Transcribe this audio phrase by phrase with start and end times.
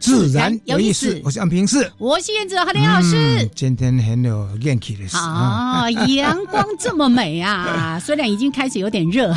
[0.00, 3.46] 自然有意思，我是安平市，我是燕子何林老师。
[3.54, 8.00] 今天很有元气的事啊，阳光这么美啊！
[8.00, 9.36] 虽然已经开始有点热，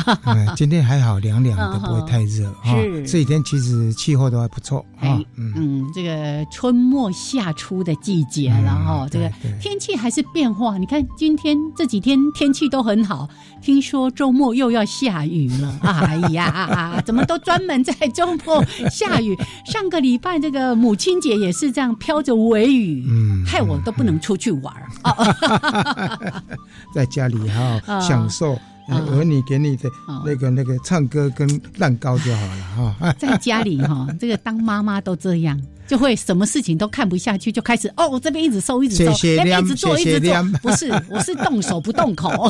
[0.56, 2.50] 今天还好，凉凉的，不会太热。
[2.64, 5.20] 是这几天其实气候都还不错啊。
[5.36, 10.78] 嗯，这个春末夏初的季节了哈，这个天气还是变化。
[10.78, 13.28] 你看今天这几天天气都很好，
[13.64, 15.78] 听说周末又要下雨了。
[15.82, 19.36] 哎呀，怎么都专门在周末下雨？
[19.66, 20.54] 上个礼拜这。
[20.54, 26.32] 个母亲节也是这样飘着微雨，嗯，害我都不能出去玩儿，
[26.94, 28.56] 在家里哈享受
[28.86, 29.90] 儿女给你的
[30.24, 33.12] 那个那个唱歌跟蛋糕就好了哈。
[33.18, 42.48] 在家里哈，这个当妈妈都这样，就会什么事情都看不下去，就开始哦，这边一直收一直收，那边一直做一直做，不是，我是动手不动口。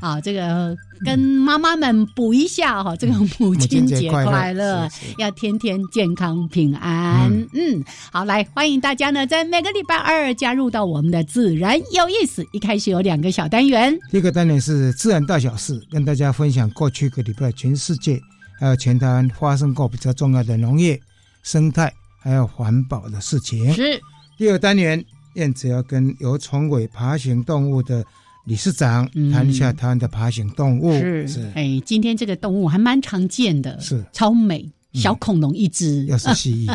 [0.00, 7.30] 好， 这个跟妈妈们补一下哈，这个母亲节快乐，要天天健康平安。
[7.52, 12.44] 嗯，好，来欢迎大家呢，在每个礼拜二加入到我们的自然有意思。
[12.52, 18.20] 一开始有两个小单元，第一个单元是自然大小事，跟大家分享过去一个礼拜全世界
[18.58, 21.00] 还有全台湾发生过比较重要的农业、
[21.42, 23.72] 生态还有环保的事情。
[23.74, 24.00] 是
[24.36, 25.04] 第二单元，
[25.34, 28.04] 燕子要跟有虫尾爬行动物的。
[28.48, 30.90] 理事长谈一下台湾的爬行动物？
[30.94, 31.52] 是。
[31.54, 34.02] 哎，今天这个动物还蛮常见的，是。
[34.10, 36.74] 超美小恐龙一只，又是蜥蜴。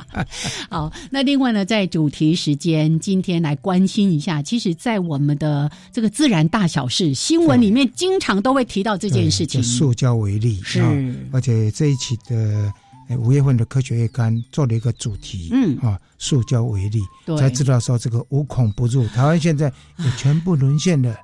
[0.68, 9.62] 好，那另外呢，在主题时间，今天来关心一下，其实，在我们的这个自然大小事新闻里面，经常都会提到这件事情。
[9.62, 10.82] 塑胶为例是，
[11.32, 12.70] 而且这一期的。
[13.10, 17.00] 五月份的科学月刊做了一个主题，嗯啊，塑胶为例，
[17.38, 19.06] 才知道说这个无孔不入。
[19.08, 21.14] 台湾现在也全部沦陷了，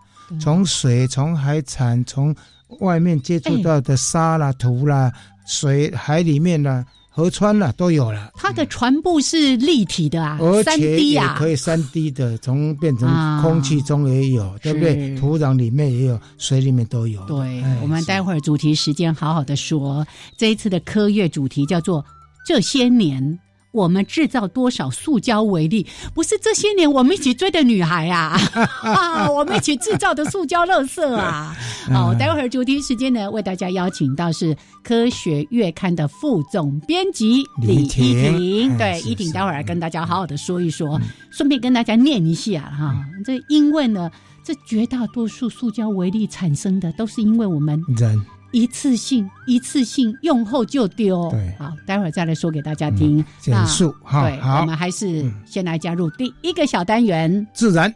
[0.41, 2.35] 从水、从海产、从
[2.81, 5.13] 外面接触到的沙啦、土啦、
[5.47, 6.85] 水海里面呢。
[7.15, 13.07] 河川了都有了，它的船部是立体的啊，三 D 啊可以三 D 的，从变成
[13.43, 15.15] 空气中也有，对不对？
[15.17, 17.23] 土壤里面也有，水里面都有。
[17.27, 20.07] 对，我们待会儿主题时间好好的说。
[20.39, 22.03] 这一次的科月主题叫做
[22.47, 23.39] 这些年。
[23.73, 28.39] 我们制造多少塑胶为例，不是这些年我们一起追的女孩啊，
[28.83, 31.57] 啊， 我们一起制造的塑胶垃圾啊。
[31.91, 38.77] 好，待会儿主题时间呢，为大家邀请到是《科学月刊》的副总编辑李依婷。
[38.77, 41.01] 对，依婷，待会儿跟大家好好的说一说，
[41.31, 42.95] 顺便跟大家念一下哈。
[43.25, 44.11] 这因为呢，
[44.45, 48.23] 这绝大多数塑胶为例产生的，都是因为我们人。
[48.53, 51.29] 一次性，一次性用后就丢。
[51.31, 53.25] 对，好，待会儿再来说给大家听。
[53.41, 57.93] 减速哈，对，我们还是先来加入第一个小单元——自然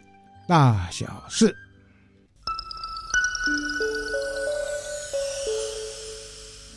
[0.49, 1.55] 大小事。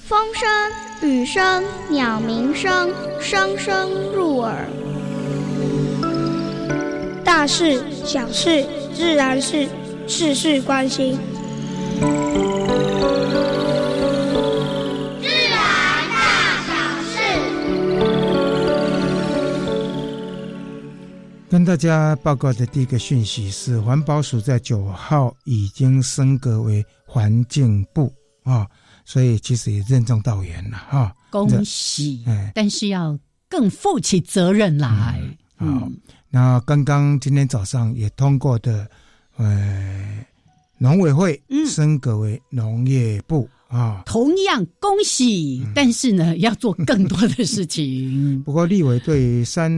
[0.06, 2.92] 风声、雨声、鸟鸣声，
[3.22, 4.68] 声声入耳。
[7.24, 9.68] 大事、小事、自然是，
[10.08, 11.18] 事事关心。
[21.50, 28.14] 跟大家报告的第一个讯息是，环保署在九号已经升格为环境部
[28.44, 28.68] 啊，
[29.04, 31.12] 所以其实也任重道远了哈。
[31.32, 32.24] 恭喜！
[32.54, 33.18] 但是要
[33.50, 35.20] 更负起责任来。
[35.56, 35.90] 好，
[36.30, 38.88] 那刚刚今天早上也通过的，
[39.38, 40.24] 呃，
[40.78, 43.50] 农委会升格为农业部。
[43.70, 48.42] 啊，同样恭喜，但是呢，要做更多的事情。
[48.44, 49.72] 不过立委对山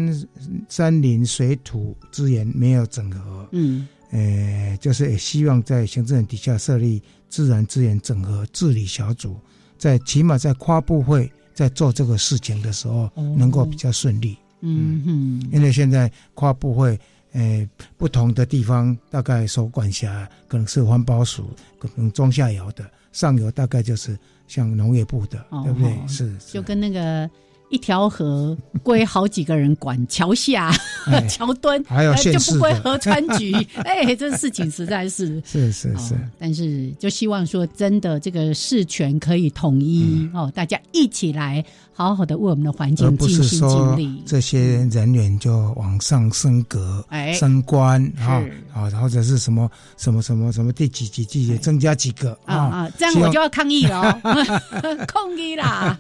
[0.70, 9.36] 山林水土资源没有整合，嗯，呃，就是也希望在行政底下设立自然资源整合治理小组，
[9.78, 14.38] 在起码在跨部会在做这个事情的时候，能够比较顺利。
[14.62, 16.98] 嗯嗯，因为现在跨部会，
[17.34, 17.68] 诶，
[17.98, 24.18] 不同的地方大概所管辖可能是环保署，可能中下游的，上游大概就是
[24.48, 26.08] 像农业部的，对不对？
[26.08, 27.30] 是，就跟那个。
[27.72, 30.72] 一条河归好几个人管，桥下、
[31.28, 33.54] 桥墩，还有就不归河川局。
[33.86, 36.16] 哎，这事情实在是是是是。
[36.38, 41.64] 但是就希望说，真的这个事权可以统一哦，大家一起来
[41.94, 44.22] 好好的为我们的环境尽心尽力。
[44.26, 48.44] 这些人员就往上升格、哎升官啊
[48.74, 54.22] 啊，或者是什么什么什么什么第几几季也增加几个啊啊，这样我就要抗议了，
[55.08, 55.98] 抗议啦。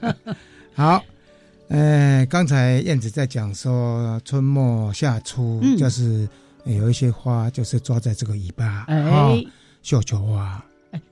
[0.75, 1.01] 好。
[1.71, 6.27] 呃，刚才燕子在讲说春末夏初，就是
[6.65, 9.41] 有一些花，就是抓在这个尾巴，哎，
[9.81, 10.61] 绣球花。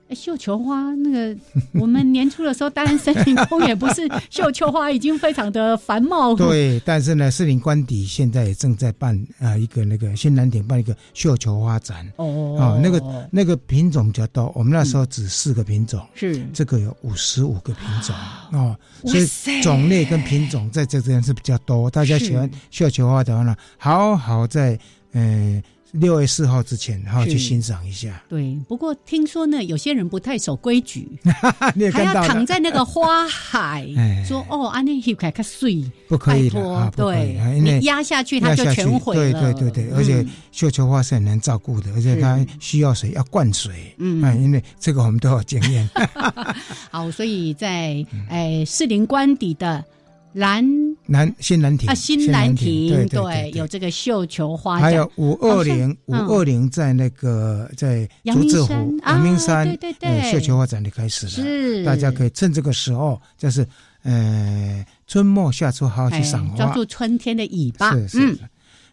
[0.09, 1.39] 哎，绣球花那个，
[1.79, 6.33] 我们年初的时候，当然森林公园不是绣球花已经非常的繁茂。
[6.35, 12.11] 对，但是呢，森林官邸现在也正在办啊一个那个新南点办一个绣球花展。
[12.15, 18.15] 哦，哦，那个那个品种比较多，我们那时候只四个品种，是这个有五十五个品种
[18.51, 21.87] 哦，所以种类跟品种在这边是比较多。
[21.87, 24.79] 大家喜欢绣球花的话呢，好好在
[25.11, 25.61] 嗯。
[25.91, 28.21] 六月四号之前，然后去欣赏一下。
[28.29, 31.07] 对，不过听说呢，有些人不太守规矩，
[31.91, 33.87] 还要躺在那个花海，
[34.25, 39.41] 说哦，安尼去开开睡，不可以的，对，你压下去它就全毁了。
[39.41, 43.93] 对对对对，而且绣球花是很难照顾的，而且它需要水，要灌水。
[43.97, 45.89] 嗯，因为这个我们都有经验。
[46.91, 49.83] 好，所以在哎士林官邸的。
[50.33, 50.63] 兰
[51.07, 61.83] 南新兰亭啊，新兰亭对对，有这个绣球花，还有五二零五二零在那个在竹子湖阳明山对对对，绣球花展就开始了，是。
[61.83, 63.67] 大家可以趁这个时候，就是
[64.03, 67.91] 呃春末夏初好好去赏花，抓住春天的尾巴。
[67.93, 68.39] 是是，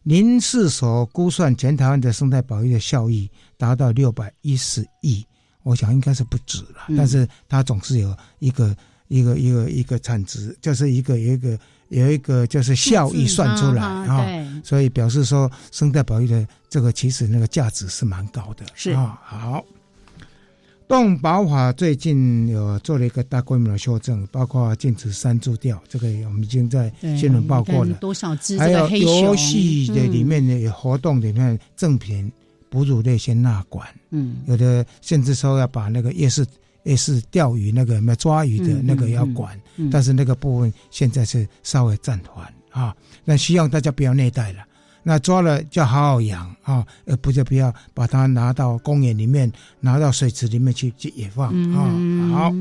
[0.03, 5.23] 您是所估算全台湾的生态保育的效益达到六百一十亿，
[5.65, 8.75] 我想应该是不止了，但是它总是有一个。
[9.09, 11.59] 一个一个一个产值，就是一个有一个
[11.89, 14.27] 有一个就是效益算出来啊，
[14.65, 18.67] 所以表示说生态保育的这个其实那个价值是蛮高的。
[18.75, 19.65] 是啊，好，
[20.89, 27.95] 动保法最近有做了一个大规模的修正，包括禁止三足钓，这个我们已经在新闻报过了。
[27.99, 28.59] 多少只？
[28.59, 32.31] 还有游戏的里面的活动里面赠品
[32.69, 36.45] 哺乳类先纳管，嗯，有的甚至说要把那个夜市。
[36.87, 39.61] 也是钓鱼那个没抓鱼的那个要管，
[39.91, 42.95] 但是那个部分现在是稍微暂缓啊。
[43.25, 44.63] 那希望大家不要内带了，
[45.03, 49.51] 那抓了就好好养啊，而不是不要把它拿到公园里面、
[49.81, 51.91] 拿到水池里面去去野放啊。
[52.33, 52.55] 好，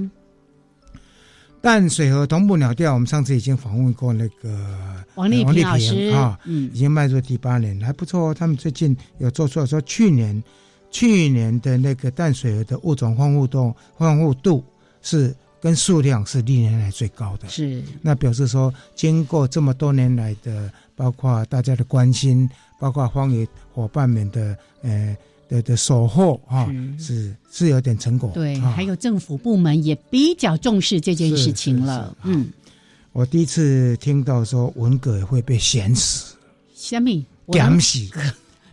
[1.62, 8.33] 淡水和同步鸟钓，我们上次已经访问过那个王丽平老师啊，嗯，已经迈入第八年，还不错。
[8.33, 10.44] 他们最近有做出来说，去年。
[10.96, 14.64] 去年的那个淡水河的物种丰富度、丰富度
[15.02, 17.50] 是跟数量是历年来最高的。
[17.50, 22.50] 是，那表示说，经过这么多年来的，包括大家的关心，
[22.80, 25.18] 包括荒野伙伴们的呃
[25.50, 28.32] 的的守候啊，是是有点成果。
[28.34, 32.16] 对，还有政府部门也比较重视这件事情了。
[32.24, 32.48] 嗯，
[33.12, 36.36] 我第一次听到说文革会被咸死，
[36.74, 38.00] 虾米咸死。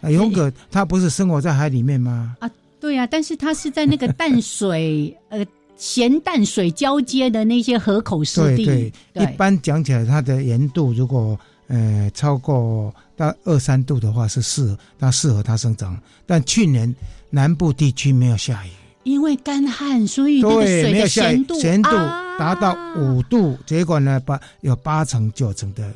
[0.02, 2.36] 啊，勇哥他不是生活在海里面吗？
[2.40, 8.64] 啊，对呀，但是他是在那个淡水 呃咸淡水交接的那些河口湿地。
[8.66, 15.96] 对对，一般讲起来，它的盐度如果呃超过到二三度的话，是适合它适合它生长。
[16.26, 16.92] 但去年
[17.30, 18.70] 南部地区没有下雨，
[19.04, 21.90] 因为干旱，所以那个水的咸度咸度
[22.38, 25.92] 达到五度，结果呢，八有八成九成的。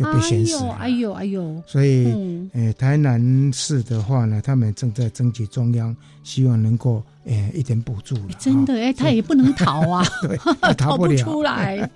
[0.00, 1.62] 就被咸死了，哎呦哎呦！
[1.66, 8.28] 所以，呃，台南市的话呢，他们正在争取中央，希望能够呃一点补助了。
[8.38, 10.38] 真的哎，他也不能逃啊， 对，
[10.74, 11.88] 逃不出来。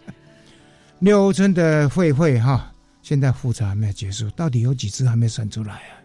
[1.01, 2.71] 六村的会会哈，
[3.03, 5.97] 现在复查还没有结束，到底有几只还没算出来啊？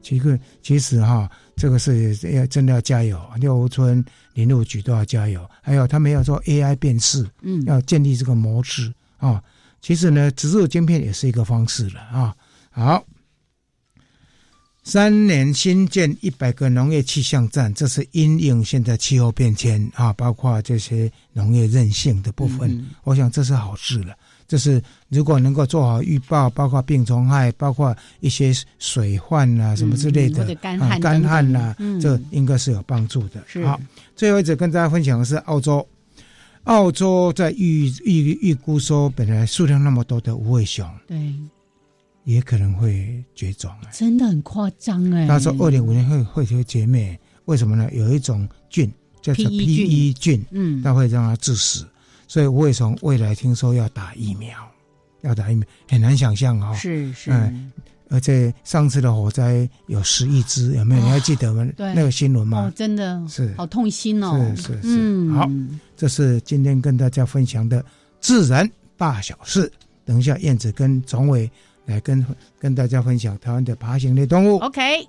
[0.00, 4.04] 其实其实哈，这个是要真的要加油，六村
[4.34, 9.42] 林路局都要加油，还有他们要做 AI 辨识，嗯，要建立这个模式啊。
[9.82, 12.32] 其实呢，植入晶片也是一个方式了啊。
[12.70, 13.04] 好，
[14.84, 22.86] 三年新建一百个农业气象站，这是因应现在气候变迁啊，包括这些农业韧性的部分。
[23.02, 24.14] 我想这是好事了。
[24.46, 33.42] 这是如果能够做好预报，包括病虫害，包括一些水患啊什么之类的干旱干旱呐，这应该是有帮助的。
[33.64, 33.80] 好，
[34.14, 35.84] 最后一则跟大家分享的是澳洲。
[36.64, 41.34] 澳洲在预预预估说，本来数量那么多的无尾熊，对，
[42.24, 43.70] 也可能会绝种。
[43.92, 45.26] 真的很夸张哎！
[45.26, 47.90] 他说二零五年会会会绝灭，为什么呢？
[47.92, 48.90] 有一种菌
[49.20, 51.84] 叫做 P E 菌，嗯，它会让它致死，
[52.28, 54.56] 所以无尾熊未来听说要打疫苗，
[55.22, 56.72] 要打疫苗，很难想象哦。
[56.76, 57.30] 是是。
[58.12, 61.02] 而且上次的火灾有十亿只，有没有？
[61.02, 61.66] 你还记得吗？
[61.78, 62.66] 那个新闻吗？
[62.66, 64.52] 哦，真的是好痛心哦。
[64.54, 65.30] 是是是。
[65.30, 65.50] 好，
[65.96, 67.82] 这是今天跟大家分享的
[68.20, 69.72] 自然大小事。
[70.04, 71.50] 等一下，燕子跟总伟
[71.86, 72.24] 来跟
[72.58, 74.58] 跟大家分享台湾的爬行类动物。
[74.58, 75.08] OK。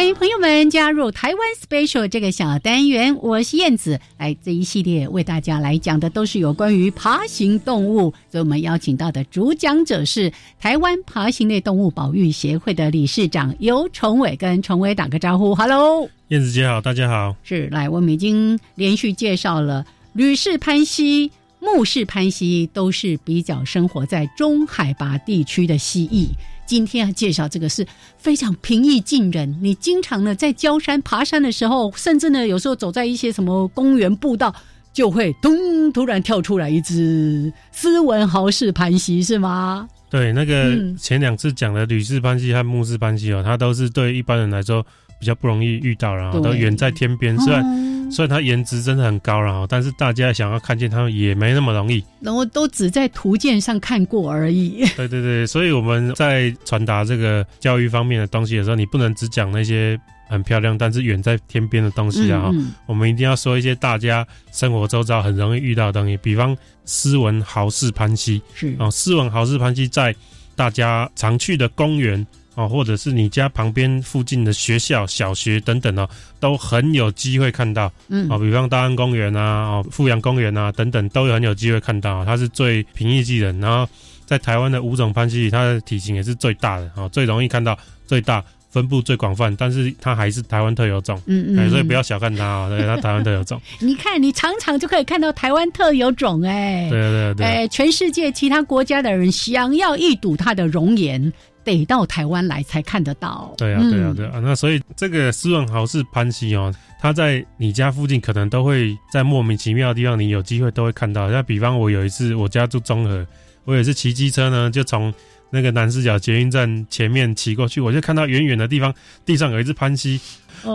[0.00, 4.00] 欢迎朋友们加入台湾 Special 这个小单元，我是燕子。
[4.16, 17.36] 来这一系列为大家来讲的都是有关于爬行动物，所以我们邀请到的主讲者是台湾爬行类动物保育协会的理事长尤崇伟，跟崇伟打个招呼，Hello，燕子姐好，大家好。
[17.42, 26.28] 是来，我们已经连续介绍了吕氏攀蜥、目氏攀蜥，都是比较生活在中海拔地区的蜥蜴。
[26.70, 27.84] 今天要介绍这个是
[28.16, 29.58] 非常平易近人。
[29.60, 34.54] 你经常呢在郊山爬山的时候，甚至呢有时候走在一些什么公园步道，
[34.92, 39.88] 就会咚突然跳出来一只斯文豪氏盘蜥，是吗？
[40.08, 44.86] 对，那个前两次讲的吕氏攀蜥和木氏攀蜥哦，它都是对一般人来说。
[45.18, 47.36] 比较不容易遇到，然后都远在天边。
[47.40, 47.62] 虽然
[48.10, 52.04] 虽然它颜值真的很高，然后但是大家想要看见它也没那么容易。
[52.20, 54.84] 然后都只在图鉴上看过而已。
[54.96, 59.98] 对对对，所以我们在传达这个教育方面的东西的时候，你不能只讲那些
[60.28, 62.50] 很漂亮但是远在天边的东西啊。
[62.86, 68.42] 我们一定要说一些大家生活周遭很容易遇到的东西，比方斯文豪士潘西。
[68.54, 70.14] 是哦，斯文豪士潘西在
[70.56, 72.26] 大家常去的公园。
[72.56, 76.08] 哦，或者是你家旁边附近的学校、小学等等哦，
[76.40, 77.90] 都很有机会看到。
[78.08, 82.24] 嗯，哦，比方大安公园啊，哦，富阳公园啊等等，都有很有机会看到。
[82.24, 83.88] 它是最平易近人，然后
[84.26, 91.20] 在台湾的五种攀蜥，它的体型也是最大的，哦，最容易看到，最大，分布最广泛，但是它还是台湾特有种。
[91.26, 93.60] 嗯嗯，所以不要小看它啊，对，它台湾特有种。
[93.78, 101.32] 你看，你常常就可以看到台湾特有种，哎，对对对，哎，全世界其他国家的人想要一睹它的容颜。
[101.64, 103.54] 得到台湾来才看得到。
[103.56, 104.40] 对啊，对啊，对啊。
[104.42, 111.30] 那所以这个斯文豪是潘西哦，他在你家附近可能都会在莫名其妙的地方，你有机会都会看到。
[111.30, 113.26] 那比方我有一次我家住中和，
[113.64, 115.12] 我也是骑机车呢，就从
[115.50, 120.20] 那个南四角捷运站前面骑过去，我就看到远远的地方地上有一只潘西，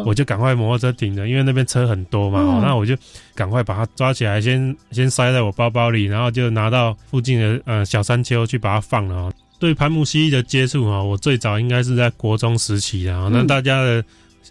[0.06, 2.62] 我就赶快摩托车停了，因为那边车很多嘛。
[2.64, 2.96] 那我就
[3.34, 9.32] 赶快把它抓起来，先先塞在我包包里，然后就拿到附近的呃小山丘去把它放了。
[9.58, 13.30] 对盘木蜥蜴的接触啊，我最早应该是在国中时期的啊。
[13.32, 14.04] 那大家的，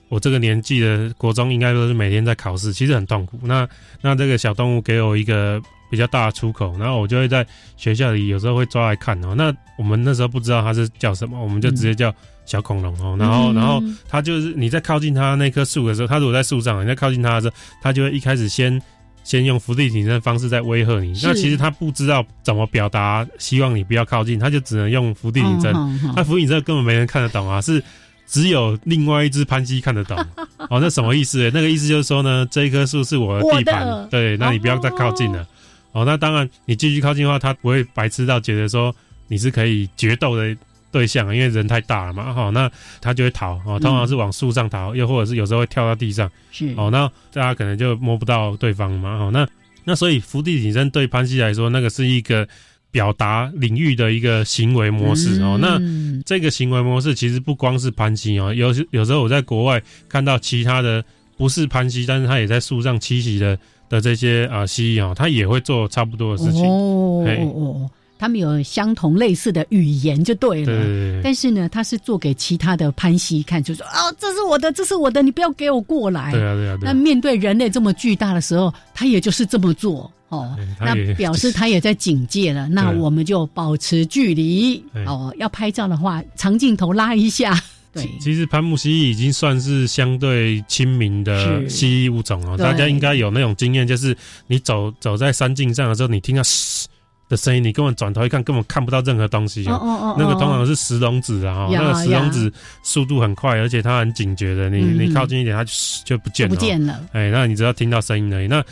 [0.08, 3.38] 我这个年纪的国中应该都是每天在考试，其实很痛苦。
[3.42, 3.68] 那
[4.00, 7.46] 那这个小动物给我一个比较大的出口，然后我就会在
[7.76, 9.34] 学校里有时候会抓来看哦。
[9.36, 12.12] 那我们那时候不知道它是叫什么，我们就直接叫
[12.46, 13.16] 小恐龙哦。
[13.18, 18.80] 然后然后它就是你在靠近它那棵树的时候，它如果在树上，你在靠近它的时候，它就会一开始先。
[19.24, 25.72] 先用伏地挺身的方式在威吓你，那其实他不知道怎么表达，希望你不要靠近，他就只能用伏地挺身。
[26.14, 27.82] 那伏地挺身根本没人看得懂啊，是
[28.26, 30.16] 只有另外一只潘基看得懂。
[30.70, 31.50] 哦，那什么意思？
[31.52, 35.44] 那个意思就是说呢，这一棵树是我的地盘，对，那你不要再靠近了。
[35.92, 38.94] 哦，那当然你继续靠近的话，他不会白痴到觉得说
[39.26, 40.54] 你是可以决斗的。
[40.94, 42.70] 对象，因为人太大了嘛，哈，那
[43.00, 46.72] 他就会逃哦，通常是往树上逃，又或者是有时候会跳到地上，是。
[46.76, 49.44] 哦，那大家可能就摸不到对方嘛，哈，那
[49.82, 52.46] 那所以伏地挺身对潘西来说，那个是一个
[52.92, 55.80] 表达领域的一个行为模式哦，那
[56.24, 61.04] 这个行为模式其实不光是潘西哦，有有时候我在国外看到其他的
[61.36, 63.58] 不是潘西，但是他也在树上栖息的
[63.88, 67.90] 的这些啊蜥蜴哦，他也会做差不多的事情哦哦哦。
[68.24, 76.32] 他们有相同类似的语言就对了，但是呢，他是做给其他的潘西看，就说哦，这是我的，这是我的，你不要给我过来。
[76.32, 76.78] 对啊，对啊。
[76.80, 80.56] 那面对人类这么巨大的时候，他也就是这么做哦。
[80.80, 82.66] 那表示他也在警戒了。
[82.66, 85.30] 那我们就保持距离哦。
[85.36, 87.54] 要拍照的话，长镜头拉一下。
[87.92, 92.56] 对，其实潘木蜥蜴已经算是相对亲民的蜥蜴物种哦。
[92.56, 94.16] 大家应该有那种经验，就是
[94.46, 96.88] 你走走在山径上的时候，你听到嘶。
[97.28, 99.66] 的声音，你根本转头一看，根本看不到任何东西。
[99.66, 102.52] 哦哦哦，那个通常是石龙子啊，那个石龙子
[102.82, 104.68] 速度很快，而且它很警觉的。
[104.70, 105.72] 你你靠近一点，它就
[106.04, 106.54] 就不见了。
[106.54, 107.00] 不见了。
[107.12, 108.46] 哎，那你只要听到声音而已。
[108.46, 108.64] 那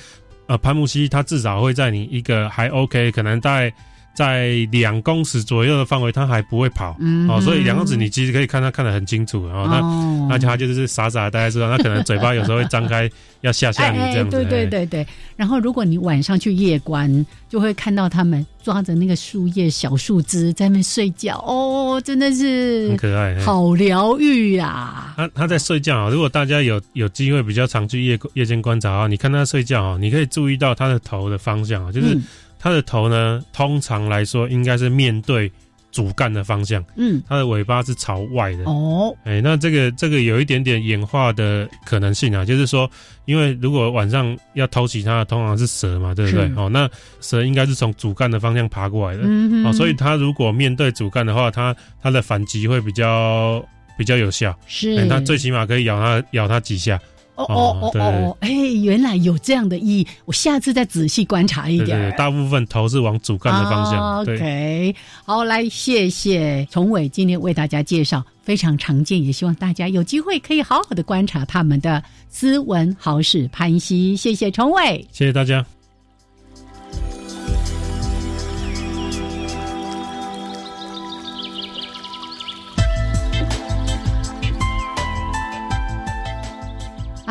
[0.47, 3.73] 呃，潘木西它至少会在你一个还 OK，可能在。
[4.15, 6.97] 在两公尺左右的范围，它还不会跑，
[7.29, 14.37] 哦，所以两公尺你其实可以看它看得很清楚，然后那那它就是傻傻的待在知道，它可能嘴巴有时候会张开要吓吓你这样子。
[14.37, 15.07] 对对对对。
[15.37, 25.15] 然后如果你晚上去夜观，就会看到它们抓着那个树叶、小树枝在那睡觉，哦，真的是很可爱，好疗愈呀。
[25.17, 32.19] 它它在睡觉啊，如果大家有有机会比较常去夜夜间观察啊，你看它睡觉啊，你可以注意到它的头的方向啊，就是。
[32.63, 35.51] 它的头呢，通常来说应该是面对
[35.91, 38.63] 主干的方向，嗯，它的尾巴是朝外的。
[38.65, 42.89] 哦，哎，那这个这个有一点点演化的可能性啊，就是说，
[43.25, 46.51] 因为如果晚上要偷袭它，通常是蛇嘛，对不对？
[46.57, 46.89] 哦，那
[47.21, 49.25] 蛇应该是从主干的方向爬过来的，
[49.67, 53.63] 哦，所以它如果面对主干的话，它它的反击会比较
[53.99, 56.99] 比较有效，是，它最起码可以咬它咬它几下。
[57.35, 58.37] 哦哦哦哦！
[58.41, 61.99] 哎，原来有这样的意义，我下次再仔细观察一点。
[61.99, 64.21] 对，大部分头是往主干的方向。
[64.21, 74.15] OK，好，来，谢谢崇伟今天为大家介绍非常常见，也希望大家有机会可以好好的观察他们的斯文豪士潘西。
[74.15, 75.65] 谢谢崇伟，谢谢大家。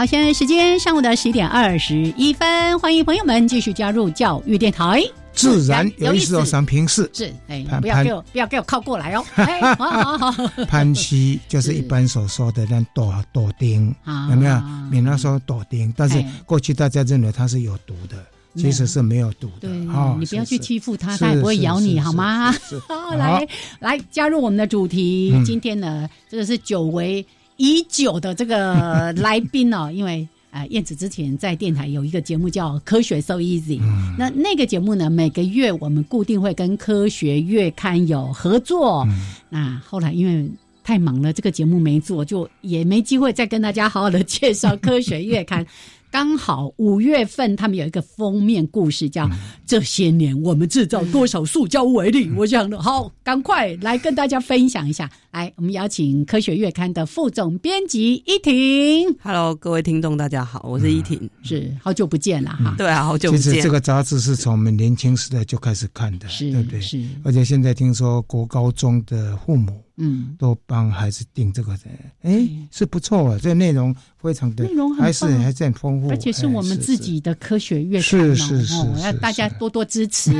[0.01, 4.99] 好，现在时间上午的十一点二十一分，欢迎朋友们继续加入教育电台。
[5.31, 9.23] 自然有意思哦，三平四是哎，不要给我不要给我靠过来哦。
[9.37, 10.47] 哎，好好好。
[10.65, 13.95] 潘西就是一般所说的那朵朵丁，
[14.31, 14.59] 有没有？
[14.89, 18.17] 闽南说朵丁，但是过去大家认为它是有毒的，
[18.55, 19.69] 其实是没有毒的。
[19.69, 19.69] 对，
[20.17, 22.51] 你不要去欺负它，它也不会咬你，好吗？
[22.89, 25.31] 好，来来加入我们的主题。
[25.45, 27.23] 今天呢，这个是久违。
[27.61, 33.79] 已久的这个来宾哦，因为呃，燕子之前在电台有一个节目叫《科学 So Easy》，
[34.17, 39.07] 那那个节目呢，每个月我们固定会跟《科学月刊》有合作。
[39.49, 40.49] 那后来因为
[40.83, 45.63] 太忙了，这个节目没做，就也没机会再跟大家好好的介绍《科学月刊》。
[46.11, 49.25] 刚好五月份，他们有一个封面故事，叫
[49.65, 52.27] 《这些年我们制造多少塑胶为例》。
[52.35, 55.09] 我想好，赶快来跟大家分享一下。
[55.31, 59.15] 来，我们邀请《科学月刊》的副总编辑依婷。
[59.23, 62.75] Hello，各位听众，大家好，我是依婷，是好久不见了哈。
[62.77, 63.53] 对啊，好久不见。
[63.53, 66.81] 其实这个杂志是从我们年轻时代就开始看的，对不对？
[66.81, 67.01] 是。
[67.23, 69.81] 而且现在听说国高中的父母。
[69.97, 71.89] 嗯，都帮孩子定这个的，
[72.21, 80.31] 哎，是不错啊，这内容非常的，内容还是还是很丰富，而且是我们自己的科学月刊，是是是，要大家多多支持。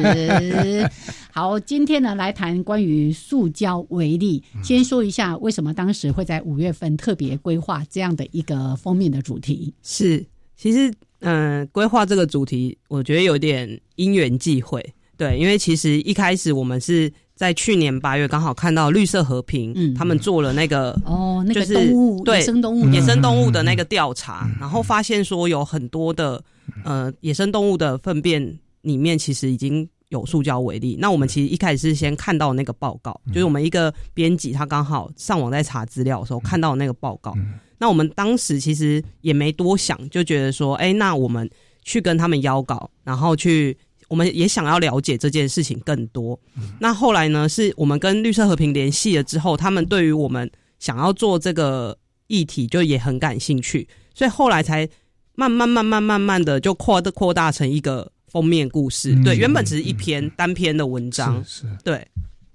[1.32, 9.74] 好，今天呢来谈关于塑胶为例，先说一下为什么当时会在五月份特别规划这样的一个封面的主题。
[9.84, 17.12] 是，其实嗯，规划这个主题，我觉得有点因缘际会，对，因为其实一开始我们是。
[17.42, 26.40] 在去年八月，刚好看到绿色和平，嗯，他们做了那个哦，那个动物对野生动物野生动物的那个调查，然后发现说有很多的
[26.86, 28.40] 呃野生动物的粪便
[28.84, 30.96] 里面其实已经有塑胶为例。
[31.00, 37.34] 那我们其实一开始是先看到那个报告，就是我们一个编辑他刚好上网在查资料的时候看到那个报告。
[37.80, 41.50] 那我们当时其实也没多想，就觉得说，哎，那我们
[41.84, 43.76] 去跟他们邀稿，然后去。
[44.12, 46.38] 我们也想要了解这件事情更多。
[46.82, 47.48] 那后来呢？
[47.48, 51.98] 是我们跟绿色和平联系了之后，他们对于我们想要做这个
[52.28, 54.88] 议题就也很感兴趣，所以后来才
[55.36, 59.16] 慢慢慢慢慢慢的就扩的扩大成一个封面故事。
[59.24, 61.42] 对，原本只是一篇单篇的文章。
[61.46, 62.06] 是，对，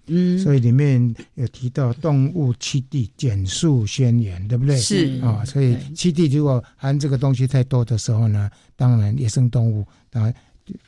[0.08, 0.38] 嗯。
[0.38, 4.76] 所以里面有提到动物栖地减速宣言，对不对？
[4.76, 10.34] 是啊，所以栖地如果含这个东西太多的时候呢，当然野生动物当然。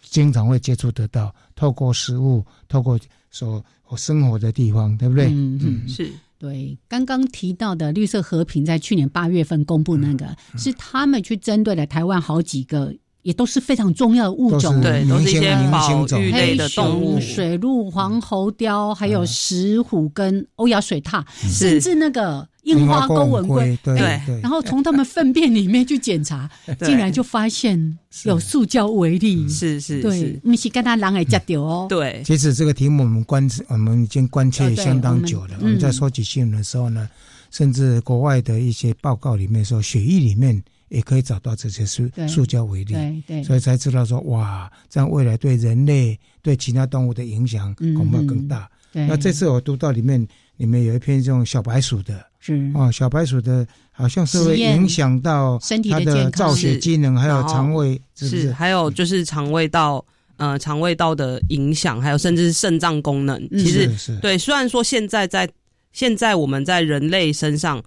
[0.02, 2.98] 经常会接触得到，透过食物，透过
[3.30, 3.64] 所
[3.96, 5.26] 生活的地方，对不对？
[5.26, 6.76] 嗯嗯，是对。
[6.88, 12.94] 刚刚提到的绿色和平在去年八月份公布那个，是他们去针对了台湾好几个。
[13.28, 23.98] 也都是非常重要的物种，对，都是一些保育类的动物，水鹿、黄喉貂，还有石虎跟欧亚水獭，甚至那个樱花钩吻龟，对。
[24.40, 26.48] 然后从它们粪便里面去检查，
[26.80, 31.86] 竟然就发现有塑胶微粒，是是，对，不是跟他狼来夹掉哦。
[31.86, 35.50] 对，其实这个题目我们关，我们已经关切相当久了。
[35.60, 37.06] 我们在收集新闻的时候呢，
[37.50, 40.62] 甚至国外的一些报告里面说，血液里面。
[40.88, 48.68] 也可以找到这些塑塑胶为例，对对，所以才知道说哇，这样未来对人类对其他动物的影响恐怕更大。
[48.92, 52.72] 那这次我读到里面，里面有一篇这种小白鼠的，是。
[52.74, 60.04] 哦，小白鼠的好像是会影响到身体的造血机能，还有肠胃，是还有就是肠胃道
[60.38, 63.38] 呃肠胃道的影响，还有甚至是肾脏功能。
[63.50, 65.48] 其实对，虽然说现在在
[65.92, 67.82] 现在我们在人类身上。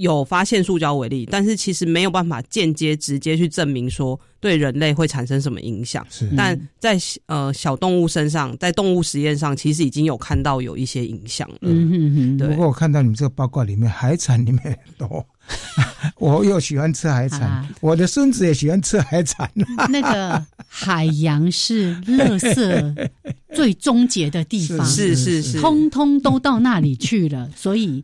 [0.00, 6.04] 有发现塑胶微粒，但是其实没有办法间接直接去证明说对人类会产生什么影响。
[6.08, 11.58] 是，但在呃小动物身上，在动物实验上，其实已经有看到有一些影响了。
[11.60, 12.48] 嗯嗯嗯。
[12.48, 15.26] 不过我看到你们这个报告里面，海产里面多，
[16.16, 19.50] 我又喜欢吃海产，我的孙子也喜欢吃海产。
[19.92, 23.08] 那个海洋是垃圾
[23.52, 28.02] 最终结的地方，是是是，通通都到那里去了，所以。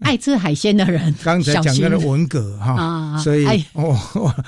[0.00, 3.96] 爱吃海鲜的人，刚才讲到了文蛤哈，所以哦，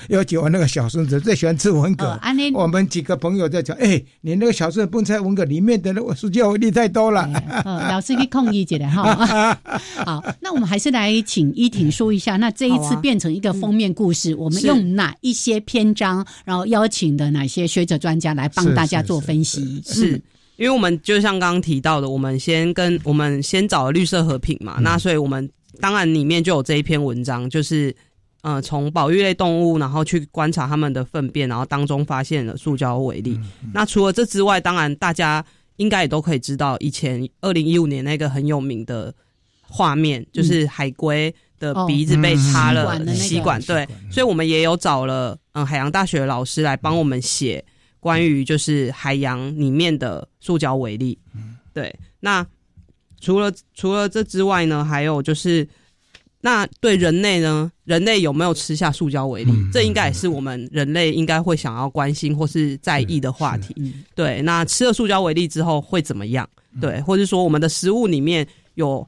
[0.09, 2.21] 要讲我那个小孙子最喜欢吃文蛤。
[2.55, 7.29] 我们几个朋友在讲，哎，你那个小孙子不吃文蛤，里面的那个塑胶粒太多了。
[7.65, 9.59] 老师你控一下的哈。
[10.05, 19.83] 好，那我们还是来请依婷说一下，那这一次变成一个封面故事，我们用哪一些篇章，然后邀请的哪些学者专家来帮大家做分析？
[19.85, 20.21] 是。
[20.59, 25.49] 因为我们就像刚刚提到的，我们先跟我们先找了绿色和平嘛，那所以我们
[25.81, 27.95] 当然里面就有这一篇文章，就是
[28.43, 33.39] 呃从保育类动物，然后去观察它们的粪便，然后当中发现了塑胶微粒。
[33.73, 35.45] 那除了这之外，当然大家
[35.77, 39.15] 应该也都可以知道，以前二零一五年那个很有名的
[39.63, 47.65] 画面，就是海龟的鼻子被插了吸管，对，所以我们也有找了嗯海洋大学的老师来帮我们写。
[48.09, 51.19] 关于就是海洋里面的塑胶微粒，
[51.75, 51.95] 对。
[52.21, 52.47] 那
[53.21, 55.69] 除了除了这之外呢，还有就是，
[56.41, 59.53] 那对人类呢，人类有没有吃下塑胶微粒？
[59.71, 63.93] 这应该也是我们人类应该会想要关心或是在意的话题。
[64.15, 64.41] 对。
[64.41, 66.49] 那吃了塑胶微粒之后会怎么样？
[66.81, 69.07] 对，或者说我们的食物里面有，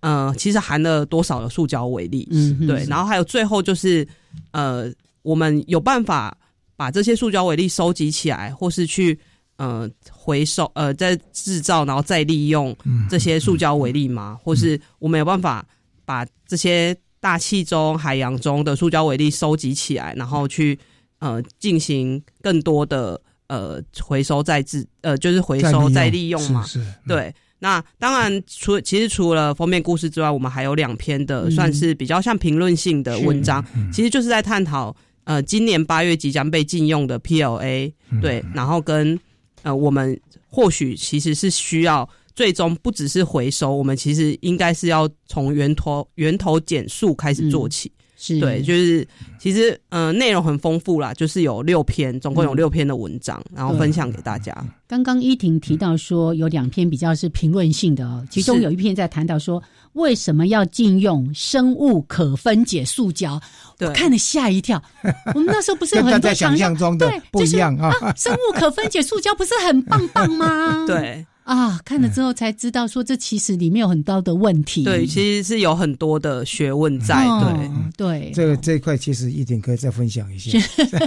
[0.00, 2.26] 呃，其实含了多少的塑胶微粒？
[2.30, 2.86] 嗯，对。
[2.86, 4.08] 然后还有最后就是，
[4.52, 6.34] 呃，我们有办法。
[6.80, 9.18] 把这些塑胶微粒收集起来，或是去
[9.58, 12.74] 呃回收呃再制造，然后再利用
[13.06, 14.38] 这些塑胶微粒吗？
[14.42, 15.62] 或是我们有办法
[16.06, 20.78] 把这些大气中、海洋中的塑胶微粒收集起来，然后去
[21.18, 26.64] 呃进行更多的呃回收再制呃就是回收再利用嘛？
[27.06, 27.30] 对。
[27.58, 33.62] 那当然，除其实除了封面故事之外，我们还有两篇的算是比较像评论性的文章，
[33.92, 34.96] 其实就是在探讨。
[35.24, 39.18] 呃，今年八月即将被禁用的 PLA，对，然后跟
[39.62, 47.90] 呃，我们或许其实是需要最终不只是回收，我们其实应该是要从源头源头减速开始做起。
[48.22, 49.06] 是对，就是
[49.38, 54.54] 其实呃内容很丰富啦，就是有六篇，总共有六篇的文章，然后分享给大家。
[54.86, 59.62] 刚刚依婷提到说有两篇比较是评论性的哦，其中有一篇在谈到说
[59.94, 63.40] 为什么要禁用生物可分解塑胶，
[63.80, 64.82] 我看了吓一跳。
[65.34, 67.90] 我们那时候不是有很多想象中的不一样啊？
[68.16, 70.84] 生物可分解塑胶不是很棒棒吗？
[70.88, 71.26] 对。
[71.50, 74.84] 啊，看了之后才知道，说这其实里面有很多的问题。
[74.84, 77.24] 对，其实是有很多的学问在。
[77.40, 80.56] 对对，这个这一块其实一点可以再分享一下。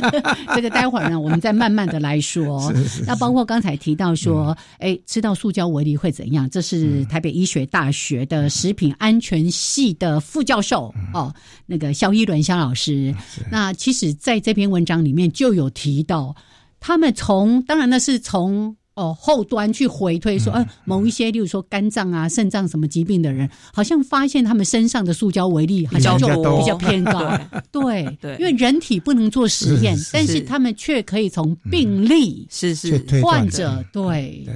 [0.53, 2.69] 这个待会儿呢，我们再慢慢的来说。
[3.07, 6.49] 那包括刚才提到说，哎，吃到塑胶微粒会怎样？
[6.49, 11.33] 这是台北医学大学的食品安全系的副教授哦，
[11.65, 13.15] 那个肖一伦肖老师。
[13.49, 16.35] 那其实在这篇文章里面就有提到，
[16.81, 18.75] 他们从当然那是从。
[18.95, 27.35] 哦，后端去回推说，呃，某一些，例如说肝脏啊、肾脏什么疾病的人，好像发现他们身上的塑胶微粒好像就比较偏高。
[27.71, 33.03] 对对，因为人体不能做实验，但是他们却可以从病例是是。
[33.23, 34.55] 患者对对，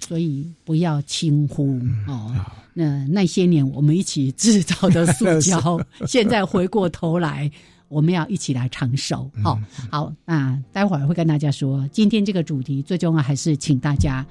[0.00, 2.34] 所以不要轻忽哦。
[2.74, 7.50] 那那些年我们一起制造的塑胶， 现在回过头来。
[7.88, 9.58] 我们要一起来长寿，好，
[9.90, 14.26] 好，那待会儿会跟大家说，今天这个主题最重要还是请大家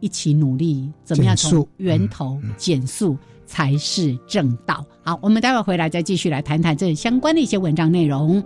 [0.00, 3.16] 一起努力，怎么样从源头减速
[3.46, 4.84] 才是正道。
[5.04, 8.42] 好，我们待会儿回来再继续来谈谈这相关的一些文章内容。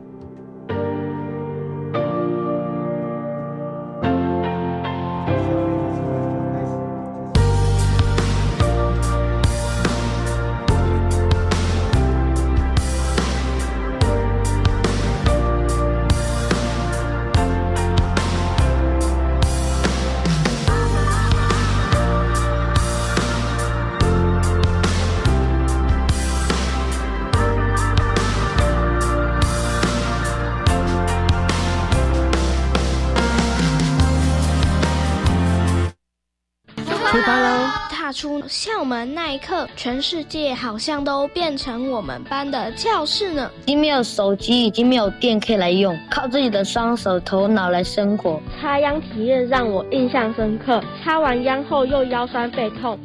[38.21, 43.51] 出校门那一刻，全世界好像都变成我们班的教室呢。
[43.65, 48.39] 已经没有手机，已经没有电可以来用，靠自己的双手头脑来生活。
[48.61, 52.99] 插秧体验让我印象深刻，插完秧后又腰酸背痛。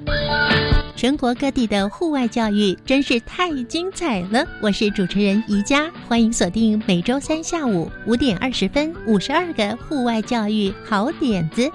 [0.97, 4.45] 全国各地的户外教育真是太精彩了！
[4.59, 11.71] 我是主持人宜佳，欢迎锁定每周三下午五点二十分五十二个户外教育好点子。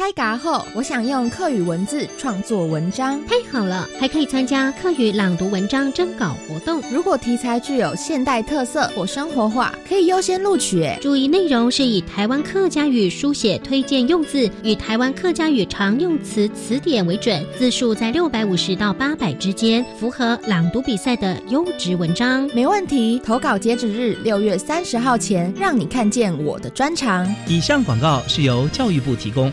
[0.00, 3.20] 开嘎后，我想用课语文字创作文章。
[3.26, 6.80] 太好了，还可以参加课语朗读文章征稿活动。
[6.90, 10.90] 如果题材具有现代特色或生活化，可以优先录取。
[11.02, 22.48] 注意内容是以台湾客家语书写推荐用字与台湾客家语常用词词典为准，字数在六百五十到八百之间，符合朗读比赛的优质文章。
[22.54, 27.28] 没问题，投稿截止日六月三十号前，让你看见我的专长。
[27.46, 29.52] 以上广告是由教育部提供。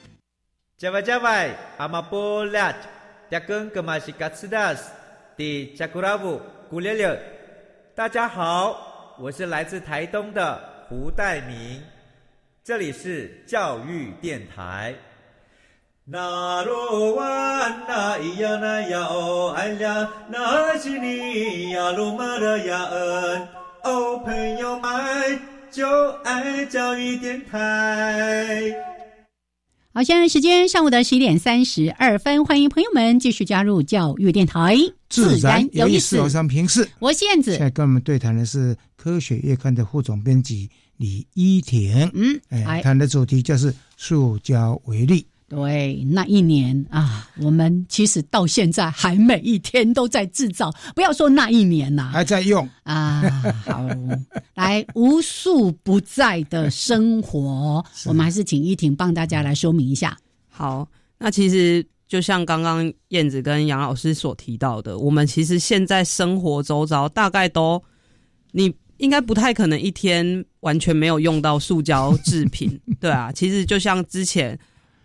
[0.81, 2.73] 加外加外，阿玛波拉，
[3.29, 4.89] 扎根格玛西卡斯达斯，
[5.37, 6.41] 迪加古拉布
[6.71, 7.21] 古列列。
[7.93, 11.83] 大家好，我是来自台东的胡代明，
[12.63, 14.95] 这里是教育电台。
[16.03, 23.47] 那罗哇那咿呀那呀哦哎呀，那是你呀鲁玛的呀恩
[23.83, 25.39] 哦，朋友们
[25.69, 28.90] 就爱教育电台。
[29.93, 34.77] 好，现在时间上午的十一点三十二分，欢迎朋友们继续加入教育电台，
[35.09, 36.17] 自然有意思。
[36.21, 37.51] 我是平视，我是燕子。
[37.51, 42.09] 现在跟我们对谈的是科学月刊的副总编辑李依婷。
[42.13, 45.25] 嗯，哎，谈的主题就是塑胶为例。
[45.53, 53.21] 对，那一年啊，我们其实到现在还每一天都在制造，不要说那一年呐，还在用啊。
[53.65, 53.85] 好，
[54.55, 60.17] 来无处不在的生活，我们还是请依婷帮大家来说明一下。
[60.47, 60.87] 好，
[61.17, 67.83] 那其实就像刚刚燕子跟杨老师所提到的，我们其实现在生活周遭大概都，
[68.53, 73.33] 你应该不太可能一天完全没有用到塑胶制品， 对啊。
[73.33, 74.57] 其实就像之前。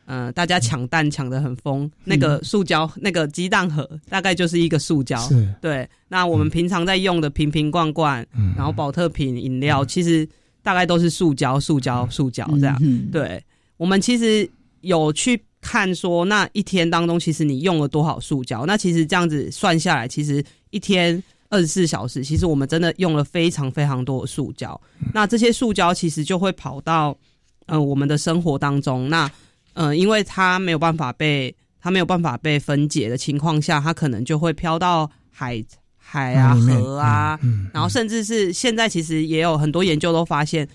[0.08, 5.20] 嗯，大家抢蛋抢的很疯，那个塑胶那个鸡蛋盒大概就是一个塑胶，
[5.60, 5.88] 对。
[6.06, 8.24] 那我们平常在用的瓶瓶罐罐，
[8.56, 10.26] 然后保特瓶饮料，其实
[10.62, 12.80] 大概都是塑胶、塑胶、塑胶这样。
[13.10, 13.42] 对，
[13.76, 14.48] 我们其实
[14.82, 18.64] 有去看说，那一天当中，其实你用了多少塑胶？
[18.64, 20.40] 那其实这样子算下来，其实
[20.70, 24.80] 一天二十四小时，其实我们真的用了非常非常多的塑胶。
[25.12, 27.18] 那这些塑胶其实就会跑到
[27.66, 29.28] 嗯我们的生活当中，那。
[29.76, 35.62] 嗯，因为它没有办法被它没有办法被分解的情况下，它可能就会飘到海
[35.96, 37.38] 海啊、河啊，
[37.72, 40.66] 然后甚至是现在其实也有很多研究都发现，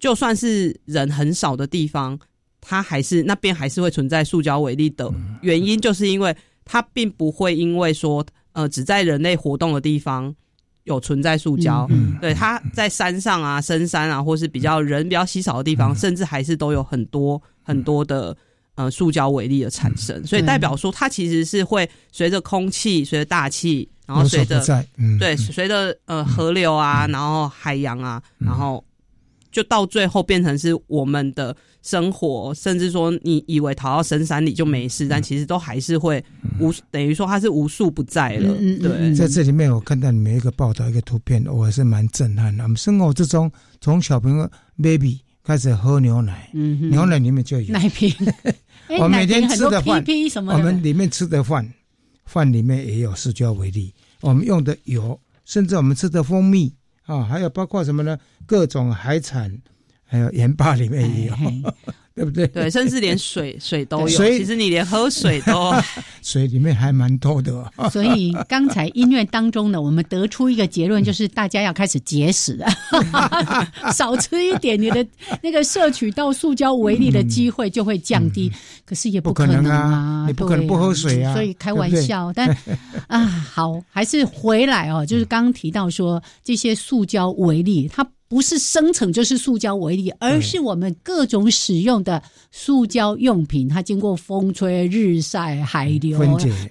[0.00, 2.18] 就算是人很少的地方，
[2.60, 10.34] 它还是那边还是会存在塑胶微粒的原因，就是因为它并不会因为说呃只在人类活动的地方
[10.84, 11.88] 有存在塑胶，
[12.20, 17.40] 对它在山上啊、深山啊，或是比较人比较稀少的地方，甚至还是都有很多。
[17.64, 18.36] 很多的
[18.74, 24.60] 呃塑胶微粒的产生，所以代表说它其实是会随着空气、随着大气，然后随着
[25.16, 28.84] 对随着呃河流啊，然后海洋啊，然后
[29.52, 36.24] 就到最后变成是我们的生活，甚至说你以为逃到深山里就没事，但其实都还是会
[36.58, 38.52] 无等于说它是无处不在了。
[38.80, 42.64] 对，在这里面我看到你们一个报道一个图片，我还是蛮震撼的。
[42.64, 44.50] 我们生活之中，从小朋友
[44.82, 45.20] baby。
[45.44, 48.14] 开始喝牛奶，牛奶里面就有奶瓶。
[49.00, 50.00] 我每天吃的饭，
[50.46, 51.68] 我们里面吃的饭，
[52.26, 53.92] 饭里面也有塑胶为例。
[54.20, 56.72] 我们用的油，甚至我们吃的蜂蜜
[57.06, 58.18] 啊，还有包括什么呢？
[58.46, 59.60] 各种海产，
[60.04, 61.34] 还有盐巴里面也有。
[62.14, 62.46] 对不对？
[62.48, 64.08] 对，甚至连水水都有。
[64.08, 65.72] 其实你连喝水都
[66.22, 67.70] 水里面还蛮多的。
[67.90, 72.66] 所以刚才音乐当中呢，我们得出一个结论，就是大家要开始节食了，
[73.92, 75.06] 少吃一点，你的
[75.42, 78.50] 那个摄取到塑胶微粒的机会就会降低。
[78.84, 81.32] 可是也不可能啊，你不可能不喝水啊。
[81.32, 82.48] 所以开玩笑，但
[83.06, 88.06] 啊，好，还是回来哦，就是刚刚提到说这些塑胶微粒它。
[88.32, 96.18] 不是生成就是塑胶为例，而是我们各种使用的塑胶用品，它经过风吹日晒、海流，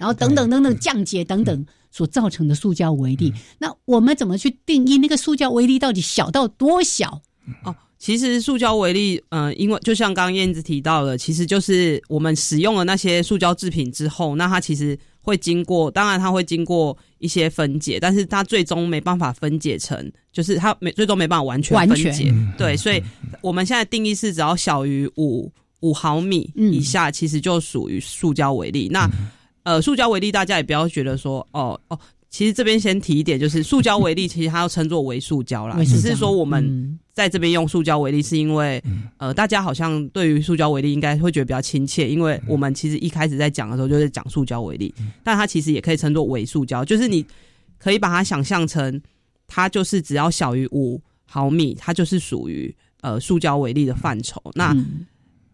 [0.00, 3.32] 后等等等等降解等等所造成的塑胶微粒。
[3.60, 7.22] 那我们怎么去定义那个塑胶微粒到底小到多小？
[7.64, 7.72] 哦。
[7.96, 22.34] 其实塑胶微粒，嗯，因为就像刚刚燕子提到的，其实就是我们使用了那些塑胶制品之后，那它其实会经过，当然它会经过一些分解，但是它最终没办法分解成，就是它没最终没办法完全分解。
[22.58, 23.02] 对，所以
[23.40, 28.88] 我们现在定义是只要小于五五毫米以下，其实就属于塑胶微粒。
[28.90, 29.08] 那
[29.62, 31.98] 呃，塑胶微粒，大家也不要觉得说，哦哦。
[32.28, 35.76] 其实这边先提一点，就是塑胶微粒，其实它要称作为塑胶啦。
[35.84, 38.82] 只是说我们在这边用塑胶为例，是因为
[39.18, 47.24] 呃，大家好像对于塑胶为例应该会觉得比较亲切，因为我们其实一开始在讲的时候就是讲塑胶为例，但它其实也可以称作伪塑胶，就是你
[47.78, 49.00] 可以把它想象成
[49.46, 54.40] 它就是只要小于五毫米，它就是属于呃塑胶为例的范畴。
[54.54, 54.74] 那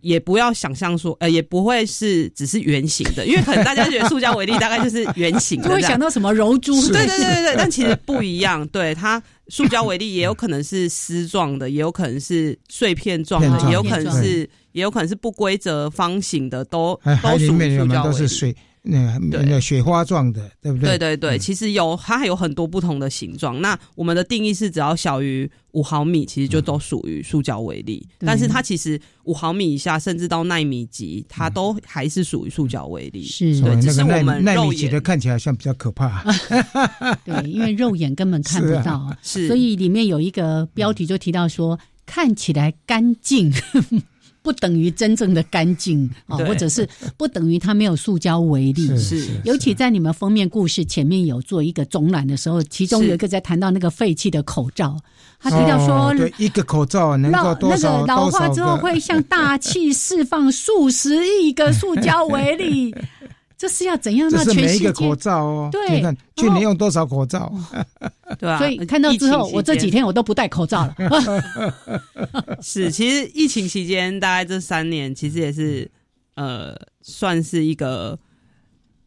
[0.00, 6.80] 也不要想象说，呃，也不会是只是圆形的，因为可能大家觉得塑胶为例，大概就是圆形的， 就会想到什么柔珠。
[6.88, 8.66] 对对对对对，但其实不一样。
[8.68, 18.56] 对它，塑胶为例，也有可能是丝状的，也有可能是碎片状的，也有可能是，也有可能是不规则方形的，都都属于塑胶为例。
[18.90, 20.96] 那那雪花状的，对不对？
[20.96, 23.60] 对对对，其实有它还有很多不同的形状。
[23.60, 28.06] 那我们的定义是，只要小于五毫米，其实就都属于塑胶为例。
[28.20, 33.22] 但是它其实五毫米以下，甚至到纳米级，它都还是属于塑胶微粒。
[33.24, 36.24] 是，对，只是我们纳米级的看起来像比较可怕。
[37.26, 43.52] 对，因为肉眼根本看不到，是，所以里面有一个标题就提到说，看起来干净。
[44.48, 48.96] 不等于真正的干净啊，或者是不等于它没有塑胶微粒。
[48.96, 54.96] 是，尤其在你们封面故事前面有做一个总览的时候，其中有一个在谈到那个废弃的口罩，
[55.38, 62.94] 他提到说，对一个口罩能够多少那个老化之后会向大气释放数十亿个塑胶为例。
[63.58, 64.30] 这是要怎样？
[64.30, 65.68] 这是每一个口罩哦。
[65.72, 67.52] 对，你看去年用多少口罩？
[68.38, 68.56] 对啊。
[68.56, 70.94] 所以看到之后，我这几天我都不戴口罩了。
[72.62, 75.90] 是，其实疫情期间，大概这三年，其实也是
[76.36, 78.16] 呃，算是一个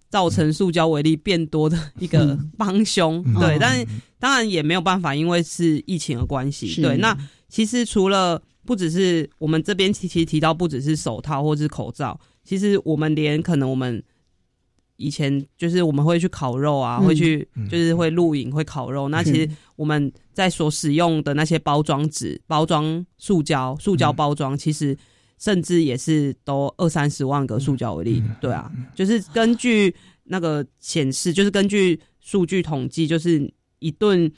[0.10, 3.24] 造成塑胶为例变多的一个帮凶。
[3.40, 3.88] 对，但是
[4.20, 6.82] 当然也没有办法，因为是疫情的关系。
[6.82, 14.04] 对，那其实除了不只是我们这边其实提到，不只是手套或者是口罩，其实我们连可能我们。
[15.02, 19.10] 以前就是我们会去烤肉啊，会去就是会露营，会烤肉。
[19.10, 24.96] 那其实我们在所使用的那些包装纸、包装塑胶、塑胶包装，其实
[25.40, 28.22] 甚至也是都二三十万个塑胶为例。
[28.40, 34.32] 对啊，就是根据那个显示，就是根据数据统计，就是一顿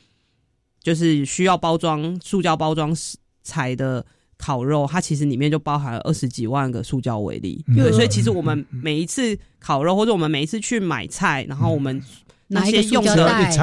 [0.82, 2.96] 就是需要包装塑胶包装
[3.44, 4.06] 材的。
[4.44, 12.04] 烤肉，它其实里面就包含了二十几万个塑胶为例，对，所以其实我们每一次烤肉，或者我们每一次去买菜，然后我们
[12.50, 13.16] 那些用的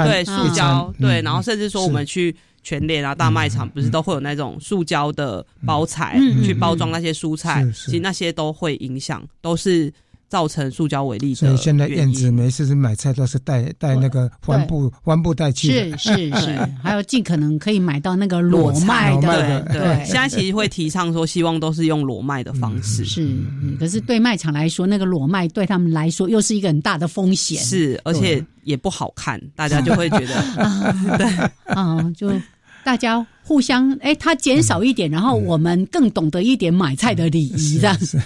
[0.06, 9.92] 对塑胶，对，然后甚至说我们去全联啊、大卖场，不是都会有那种塑胶的包材去包装那些蔬菜，其实那些都会影响，都是。
[10.30, 20.04] 造成塑胶为例的，所以现在燕子每次买菜都是带带那个帆布帆布袋去，是是是，还有尽可能可以买到那个裸麦的，对。
[20.06, 23.28] 现在其实会提倡说，希望都是用裸麦的方式，是。
[23.78, 31.26] 可是对卖场来说，那个裸麦对他们来说又是一个很大的风险，是，而且也不好看，大家就会觉得， 对，
[31.74, 32.32] 啊，就。
[32.84, 38.18] 大家互相哎，他减少一点，然后我们更懂得一点买菜的礼仪，这样子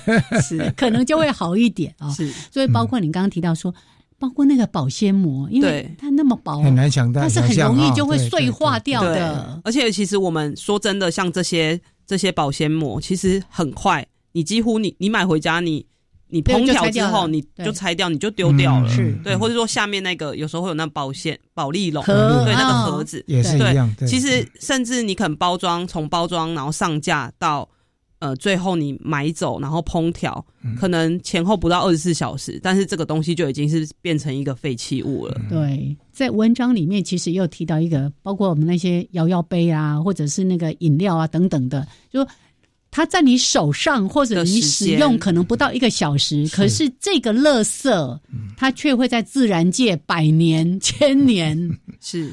[0.42, 2.10] 是可能就会好一点啊。
[2.12, 3.74] 是，所以包括你刚刚提到说，
[4.18, 9.60] 包括那个保鲜膜，因为它那么薄，很难想到，它是很容易就会碎化掉的。
[9.64, 15.86] 而且其实我们说真的，像这些这些保鲜膜，其实很快，你几乎你你买回家你。
[16.34, 18.90] 你烹调之后，你就拆掉，你就丢掉了，
[19.22, 23.88] 对，或者说下面那个有时候会有那保鲜保利龙，对，那个盒子也是一样。
[24.04, 27.68] 其实甚至你可能包装，从包装然后上架到
[28.18, 30.44] 呃最后你买走，然后烹调，
[30.76, 35.40] 可能前后不到二十四小时，但是这个东西就已经是变成一个废弃物了。
[35.48, 42.26] 对，在文章里面其实又提到一个，包括我们那些摇摇杯啊，或者是那个饮料啊等等的，就。
[42.96, 48.20] 它在你手上或者你使用可能不到一个小时，可是这个垃圾，
[48.56, 51.76] 它却会在自然界百年、 千年。
[52.00, 52.32] 是，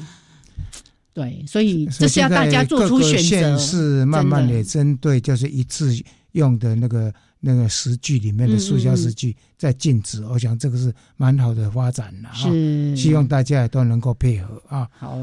[1.12, 3.58] 对，所以这是要大家做出选择。
[3.58, 5.92] 是慢慢的针对就是一次
[6.30, 7.12] 用的那个
[7.44, 14.88] 那个食具里面的塑胶食具在禁止，我想这个是蛮好的发展了是，希望大家也都能够配合啊。
[14.96, 15.18] 好，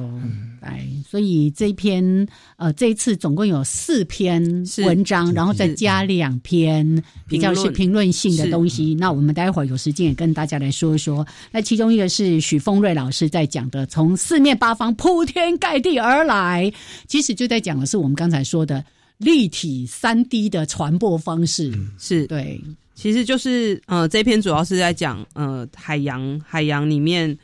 [0.60, 4.44] 来，所以这篇呃，这一次总共有四篇
[4.80, 8.94] 文章，然后再加两篇比较是评论性的东西。
[8.96, 11.26] 那我们待会儿有时间也跟大家来说一说。
[11.54, 16.70] 那其中一个是许峰瑞老师在讲的，从四面八方铺天盖地而来，
[17.08, 18.84] 其实就在讲的是我们刚才说的。
[19.20, 22.60] 立体三 D 的传播方式是对，
[22.96, 27.38] 其实就是呃，这篇主要是在讲呃海洋海洋里面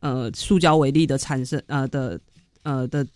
[0.00, 2.20] 呃塑胶为例的产生呃的
[2.64, 3.06] 呃的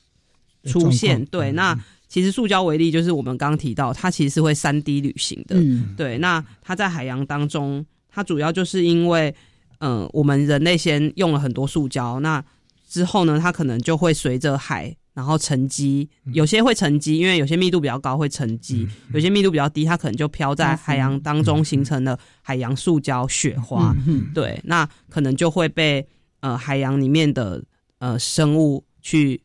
[0.64, 1.24] 出现。
[1.26, 5.56] 对，那其实塑胶为例就是我们刚提到，它其实是会三 D 旅行的。
[5.58, 9.34] 嗯对，那它在海洋当中，它主要就是因为
[9.78, 12.44] 呃我们人类先用了很多塑胶，那
[12.88, 14.94] 之后呢，它可能就会随着海。
[15.14, 23.94] 然后沉积，有些会沉积，因为有些密度比较高会沉积，有些密度比较低，它可能就飘在海洋当中，形成了海洋塑胶雪花。
[24.34, 26.04] 对，那可能就会被
[26.40, 27.62] 呃海洋里面的
[28.00, 29.40] 呃生物去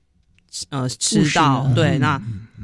[0.70, 1.72] 呃吃到。
[1.76, 2.20] 对，那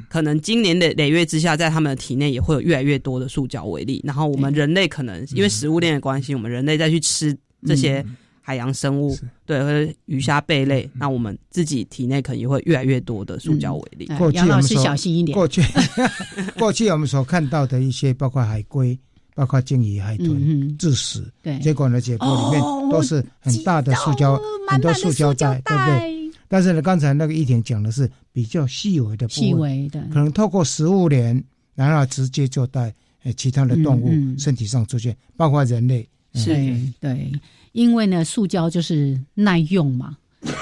[0.09, 4.01] 可能今年的累月之下，在他们的体内也会有越来越多的塑胶为例。
[4.03, 7.37] 然后我们人类可能因为食物链的关系，我们人类再去吃
[7.67, 8.03] 这些。
[8.47, 14.07] 海洋生物对，或者鱼虾贝类，那我们自己体内可能也会越来越多的塑胶微粒。
[14.33, 15.35] 杨老师小心一点。
[15.35, 15.63] 过去，
[16.59, 18.95] 过去我们所看到的一些，包括海龟、
[19.33, 24.39] 包括鲸鱼、海豚致死，对，结果呢，解剖里面都是很大的塑胶，
[24.69, 26.31] 很多塑胶袋，对不对？
[26.47, 31.43] 但是呢，刚才那个一点讲的是比较细微的，细微的，可能透过食物链，
[31.73, 32.93] 然后直接就在
[33.35, 36.07] 其他的动物身体上出现，包括人类。
[36.35, 36.53] 是，
[36.99, 37.31] 对。
[37.71, 40.17] 因为呢，塑胶就是耐用嘛，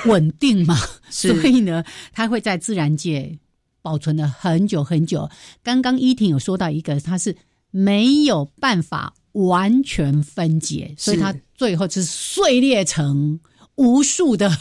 [0.08, 0.76] 稳定嘛，
[1.12, 3.38] 所以呢，它会在自然界
[3.84, 5.30] 保存了很久很久。
[5.62, 7.36] 刚刚依婷有说到一个，它是
[7.70, 13.40] 没有办法完全分解，所以它最后是碎裂成
[13.76, 14.52] 无数的。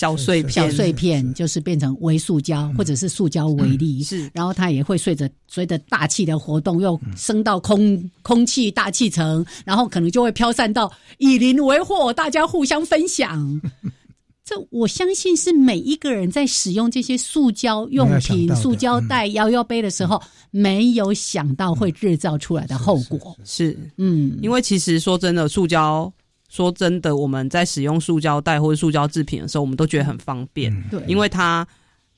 [0.00, 4.02] 小碎片，小碎片就是变成微塑胶，或者是塑胶微粒。
[4.02, 13.60] 是，然后它也会随着随着大气的活动，又升到空空气大气层，然后可能就会飘散到以邻为壑，大家互相分享。
[14.42, 20.20] 这我相信是每一个人在使用这些塑胶用品、塑胶袋、摇摇杯的时候，
[20.50, 23.36] 没有想到会制造出来的后果。
[23.44, 26.10] 是，嗯，因为其实说真的，塑胶。
[26.50, 31.66] 说真的，我们在使用塑胶袋或者塑胶制品的时候，我们都觉得很方便，对，因为它，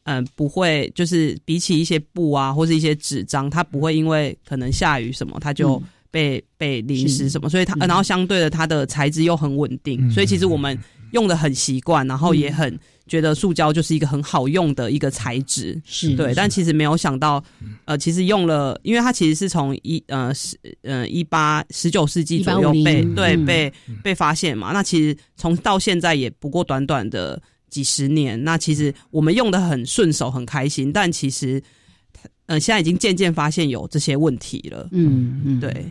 [0.04, 5.80] 嗯，不会就是比起一些布啊或是一些纸张，它不会因为可能下雨什么，它就
[6.10, 10.76] 被被淋湿什么，所以它，然后相对的它的材质又很稳定，所以其实我们
[11.12, 12.76] 用的很习惯，然后也很。
[13.06, 17.42] 觉得塑胶就是一个很好用的一个材质，是对，但其实没有想到，
[17.84, 23.72] 呃，其实用了，因为它其实是从一呃十呃一八十九世纪左右被对被
[24.02, 31.60] 被发现嘛，那其实从到现在也不过短短的几十年，那其实我们用的很顺手很开心，但其实
[32.46, 35.86] 呃现在已经渐渐发现有这些问题了，嗯嗯，对，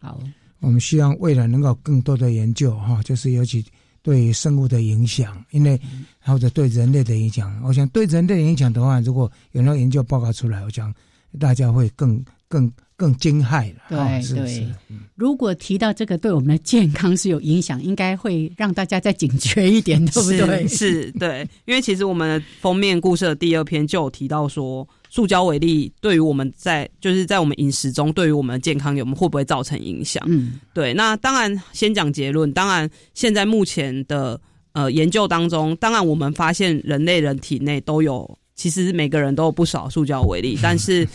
[0.00, 0.18] 好，
[0.60, 3.64] 我们希望未来能够更多的研究哈，就是尤其。
[4.08, 5.78] 对生物的影响，因为
[6.20, 10.90] 或者对人类的影响，我想对人类的影响的话，如果有那个研究报告出来，我想
[11.38, 13.82] 大家会更更更惊骇了。
[13.90, 14.66] 对对，
[15.14, 20.66] 如果提到这个对我们的健康是有影响，应该会让大家再警觉一点，对不对？
[20.66, 24.88] 是，对，因为其实我们封面故事的第二篇就有提到说。
[25.10, 30.22] 塑胶为例，对于我们在就是在我们饮食中，对于我们的健康有会不会造成影响？
[30.26, 30.92] 嗯，对。
[30.94, 32.52] 那当然，先讲结论。
[32.52, 34.40] 当然，现在目前的
[34.72, 41.08] 呃研究当中，当然我们发现人类人体内都有，其实每个人都有不少塑胶为例， 但是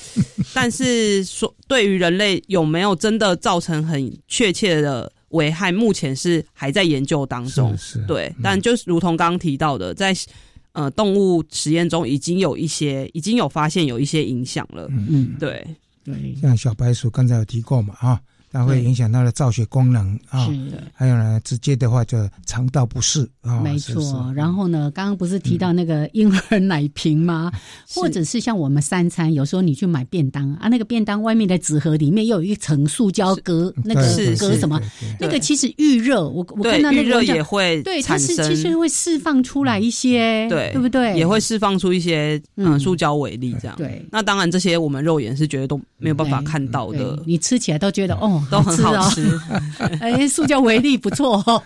[0.54, 7.78] 但是说对于人类有没有真的造成很确切的危害，目前是还在研究当中。
[7.78, 8.34] 是，对。
[8.41, 10.14] 但就是如同刚刚提到的，在
[10.74, 14.88] 呃，动物实验中已经有一些，已经有发现有一些影响了。
[14.90, 15.66] 嗯，对，
[16.04, 18.22] 对，像小白鼠刚才有提过嘛，啊。
[18.54, 20.47] 它会影响它的造血功能啊，
[20.93, 23.60] 还有呢，直接的话就肠道不适啊。
[23.62, 27.51] 没错，然后呢，刚刚不是提到那个婴儿奶瓶吗？
[27.95, 34.01] 或者是像我们三餐，有时候你去买便当啊，那个便当外面的纸盒里面又有一层塑胶隔，那个
[34.38, 34.80] 隔什么？
[35.20, 41.18] 那个其实预热，我我看到那个也会对，它是其实会释放出来一些，对对不对？
[41.18, 43.76] 也会释放出一些嗯塑胶微粒这样。
[43.78, 48.43] 对，那当然这些我们肉眼是觉得都没有办法看到的，你吃起来都觉得哦。
[48.50, 49.39] 都很好吃。
[50.00, 51.62] 哎，塑胶微粒不错哦。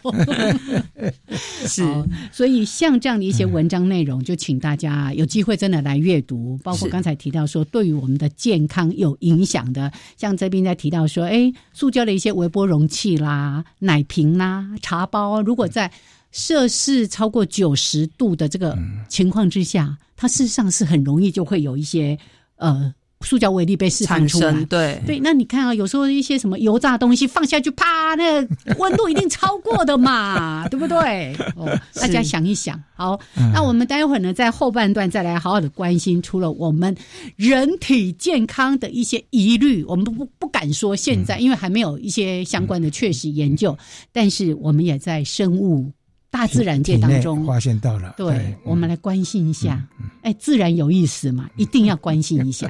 [1.66, 1.84] 是，
[2.32, 6.58] 所以像这样的一些文章内容，就请大家有机会真的来阅读。
[6.64, 15.92] 包括刚才提到说，对于我们的健康有影响的，像这边在提到说，哎，塑胶的一些微波容器啦、奶瓶啦、茶包，如果在
[16.32, 22.18] 摄氏超过九十度的这个情况之下，它事实上是很容易就会有一些
[22.58, 22.94] 呃。
[23.28, 25.02] 塑胶微粒被释放出来，对。
[25.06, 28.40] 对，那你看啊，有时候一些什么油炸东西放下去，啪，那
[28.78, 31.36] 温度一定超过的嘛， 对不对？
[31.58, 33.20] 哦，大家想一想，好，
[33.54, 36.96] 那我们待会儿呢，在后半段再来好好的关心，除了我们
[37.36, 43.78] 人体健康的一些疑虑，我们不不敢说现在，因为还没有一些相关的确实研究，
[44.14, 45.92] 但是我们也在生物。
[46.30, 49.82] 大自然界当中发现到了，对，我们来关心一下。
[50.22, 52.70] 哎，自然有意思嘛，一定要关心一下。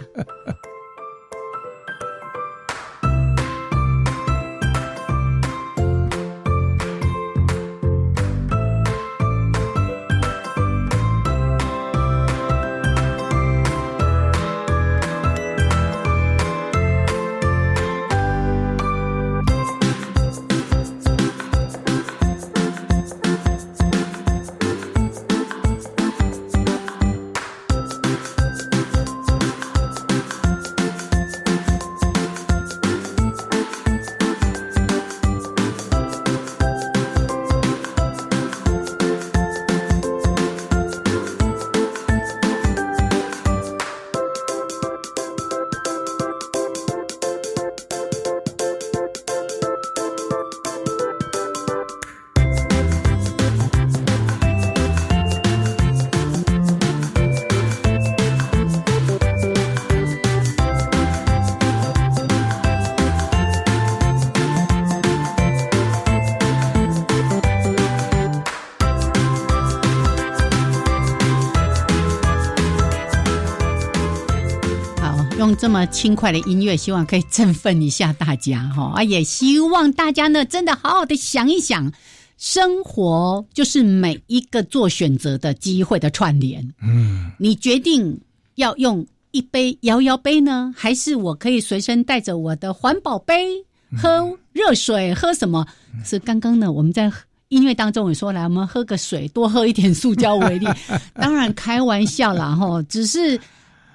[75.59, 79.03] 这么轻快的音乐，希望可以振奋一下大家哈啊！
[79.03, 81.91] 也希望大家呢，真的好好的想一想，
[82.37, 86.73] 生活就是每一个做选择的机会的串联。
[86.83, 88.21] 嗯，你决定
[88.55, 93.65] 要用一杯摇摇杯呢，还是我可以随身带着我的环保杯
[93.99, 95.11] 喝热水？
[95.11, 95.65] 喝什么？
[96.05, 96.71] 是刚刚呢？
[96.71, 97.11] 我们在
[97.47, 100.67] 音乐当中也说，来我们喝个水，多喝一点塑胶为例。
[101.15, 103.39] 当然开玩笑啦，哈，只是。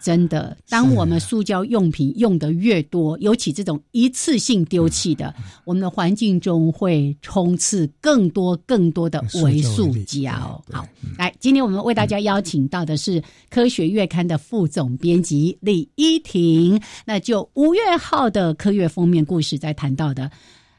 [0.02, 5.32] 真的，当我们塑胶用品用的越多，尤其这种一次性丢弃的，
[5.64, 10.62] 我们的环境中会充斥更多更多的微塑胶。
[10.70, 10.84] 好，
[11.16, 20.28] 来，今天我们为大家邀请到的是《科学月刊》的副总编辑李依婷，那就五月号的科月封面故事在谈到的。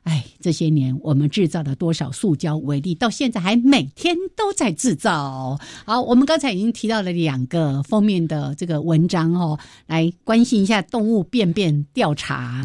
[0.04, 5.58] 哎，这些年我们制造了多少塑胶为例，到现在还每天都在制造。
[5.86, 12.62] 好，我们刚才已经提到了两个封面的这个文章哦，来关心一下动物便便调查。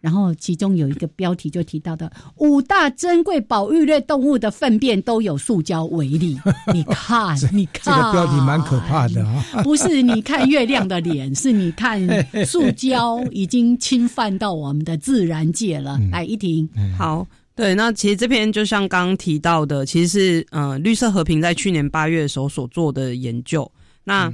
[0.00, 6.38] 然后其中有一个标题就提到的五大珍贵保育类动物的粪便都有塑胶为例。
[6.74, 9.62] 你 看，你看，这个标题蛮可怕的啊！
[9.62, 12.06] 不是你看月亮的脸，是你看
[12.44, 15.98] 塑胶已经侵犯到我们的自然界了。
[16.10, 16.68] 来，一婷。
[16.96, 23.70] 好，对，那其实这篇就像刚刚提到的，其实是呃绿色和平在去年八月的时候所做的研究，
[24.04, 24.32] 那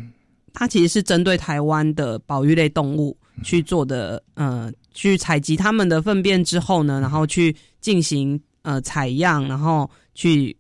[0.53, 10.57] 它其实是针对台湾的保育类动物去做的，呃，去采集他们的粪便之后呢，然后去进行呃采样，然后去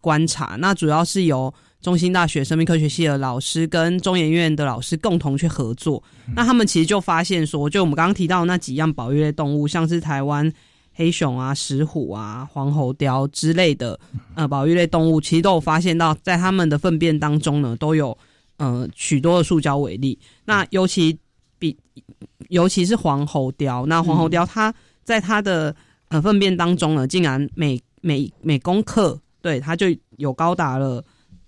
[0.00, 6.02] 观察，那主要是由中兴大学生命科学系的老师跟中研院的老师共同去合作，
[6.34, 10.52] 那他们其实就发现说，就我们刚刚提到那几样保育类动物，像是台湾。
[11.02, 13.98] 黑熊啊、石虎啊、黄喉貂之类的
[14.36, 18.16] 呃保育类动物，其实都有发现到，在它们的粪便当中呢，都有
[18.58, 20.16] 呃许多的塑胶微粒。
[20.44, 21.18] 那尤其
[21.58, 21.76] 比
[22.50, 24.72] 尤其是黄喉貂，那黄喉貂它
[25.02, 25.74] 在它的
[26.06, 29.86] 呃粪便当中呢，竟然每每每公克对它就
[30.18, 31.04] 有高达了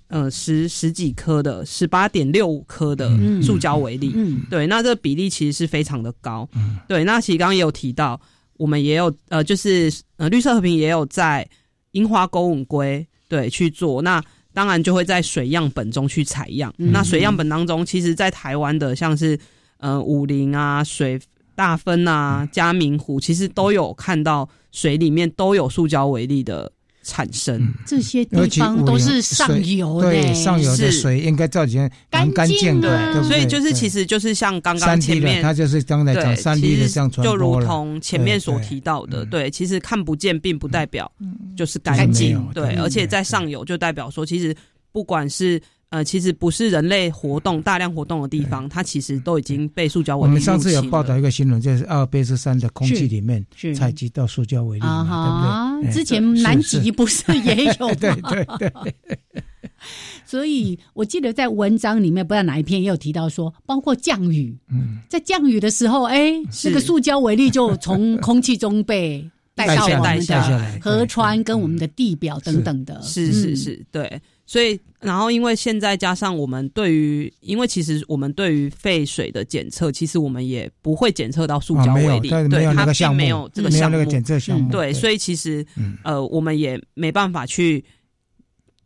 [0.08, 3.08] 呃十十几颗的十八点六五颗的
[3.40, 4.12] 塑胶微粒。
[4.50, 6.48] 对，那这个比例其实是非常的高。
[6.88, 8.20] 对，那其实刚刚也有提到。
[8.56, 11.48] 我们也有呃，就是呃，绿色和平也有在
[11.92, 16.72] 樱花沟吻龟对去做，那当然就会在水样本中去采样。
[16.76, 19.38] 那水样本当中，其实，在台湾的像是
[19.78, 21.20] 呃五林啊、水
[21.56, 26.70] 大分啊、嘉明湖，其实都有看到水里面都有塑胶为例的
[27.04, 27.72] 产生。
[27.86, 41.08] 这些地方都是上游的，上游的水应该照起来蛮干净的，对所以就是其实就是像刚刚前面，它就是刚才讲三 D 的这样传就如同前面所提到的，对，其实看不见并不代表
[41.56, 44.52] 就是干净，对，而且在上游就代表说，其实
[44.90, 45.60] 不管是。
[45.94, 50.16] 呃，其实不是人类活动大量活动的地方，它其实都已经被塑胶。
[50.16, 53.44] 我们上次有报道一个新闻，就是阿尔卑斯山的空气里面
[53.76, 55.94] 采集到塑胶微粒嘛，对不对？
[55.94, 57.94] 之前南极不是也有？
[57.94, 58.94] 对对对。
[60.26, 66.32] 所以我记得在文章里面，不知道哪一篇也有提到说，包括降雨，嗯在降雨的时候，哎，
[66.64, 69.24] 那个塑胶微粒就从空气中被
[69.54, 73.00] 带到我们的河川跟我们的地表等等的。
[73.02, 74.20] 是是是，对。
[74.46, 85.64] 所以，然后因为现在加上我们对于，因为其实我们对于废水的检测，其实我们也不会检测到塑胶微粒，对它并没有这个项目，检测项目，对，所以其实
[86.02, 87.82] 呃，我们也没办法去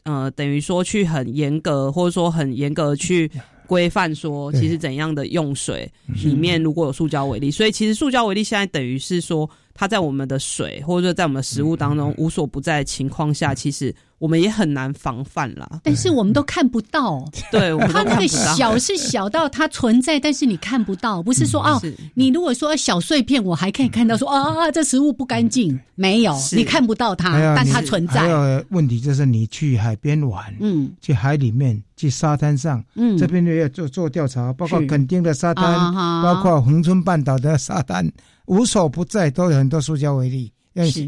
[0.04, 3.28] 呃，等于说去很严格，或者说很严格去
[3.66, 5.90] 规范说，其实怎样的用水
[6.22, 9.50] 里面如果有塑胶微粒，所以其实塑胶微粒现在等于是说。
[9.78, 15.78] 它在我们的水或者说在我们的食物当中无所不在的情况下，其实我们也很难防范啦。
[15.84, 21.22] 但是我们都看不到， 对，它那个小是小到它存在，但是你看不到。
[21.22, 21.80] 不是说哦，
[22.14, 28.22] 你如果说小碎片，我还可以看到说啊，这食物不干净，没有，你看不到它，但它存在。
[28.22, 38.10] 还有问题就是你去海边玩，嗯，去海里面，去沙滩上，嗯，这边也要做做调查，包括垦丁的沙滩，包括恒春半岛的沙滩。
[38.48, 40.50] 无所不在，都有很多塑胶微粒，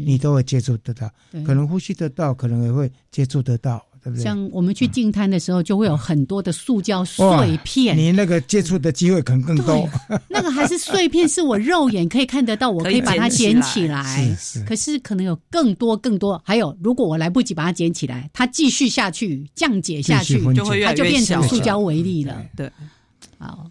[0.05, 1.09] 你都会接触得到，
[1.45, 4.23] 可能呼吸得到，可能也会接触得到，对不对？
[4.23, 9.89] 像我们去净滩的时候，就会有很多的塑胶碎片，你那个接触的机会可能更多。
[10.27, 14.35] 那个还是碎片，是我肉眼可以看得到，我可以把它捡起来。
[14.37, 14.65] 是是。
[14.65, 22.45] 可是可能有更多更多，还有如果我来不及把它捡起来，它继续下去降解下去，就会它就变成塑胶微粒了。
[22.55, 22.71] 对，
[23.39, 23.65] 好啊。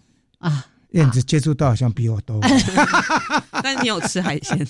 [0.91, 2.39] 燕子接触到好像比我多，
[3.63, 4.67] 但你有吃海鲜？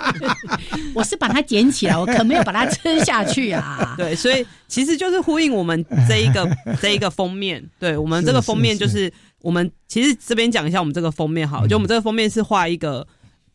[0.94, 3.94] 我是把它捡起来，我可没有把它吃下去啊。
[3.96, 6.48] 对，所以其实就是呼应我们这一个
[6.80, 7.62] 这一个封面。
[7.78, 9.10] 对我们这个封面就是
[9.40, 13.06] 我们其实这边讲一下我们这个封面好，就我们这个封面是画一个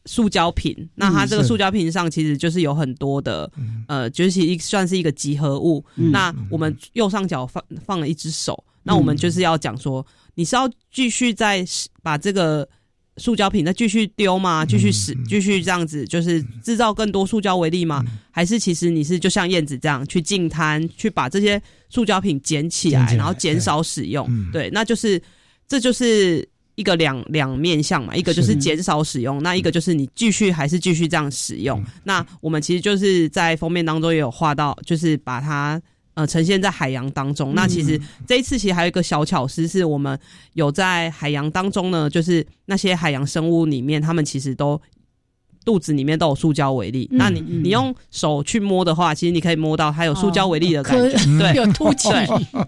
[0.06, 3.48] 塑胶瓶，那它这个塑胶瓶上其实就是有很多的
[3.88, 5.86] 呃，就是一算是一个集合物。
[5.96, 10.04] 那我们右上角放放了一只手，那我们就是要讲说。
[10.40, 11.66] 你是要继续再
[12.04, 12.70] 把这个
[13.18, 14.64] 塑胶瓶再继续丢吗？
[14.64, 18.06] 继续使继续这样子，就是制造更多塑胶为例吗？
[18.30, 21.60] 还是其实你是就像燕子这样去净滩，去把这些
[21.90, 24.30] 塑胶瓶捡起来，然后减少使用？
[24.52, 25.20] 对，那就是
[25.68, 31.84] 这就是一个两两面相嘛，一个就是减少使用，那一个就是你继续还是继续这样使用？
[32.04, 35.82] 那我们其实就是在封面当中也有画到，就是把它。
[36.18, 37.54] 呃，呈现在海洋当中。
[37.54, 40.20] 那其实这一次其实还有一个小巧思，是我们
[40.54, 44.82] 有在海洋当中呢，就是那些海洋生物里面，它们其实都
[45.64, 47.08] 肚子里面都有塑胶微粒。
[47.12, 52.10] 那你你用手去摸的话，其实你可以摸到它有塑胶微粒的感觉，对， 有凸起。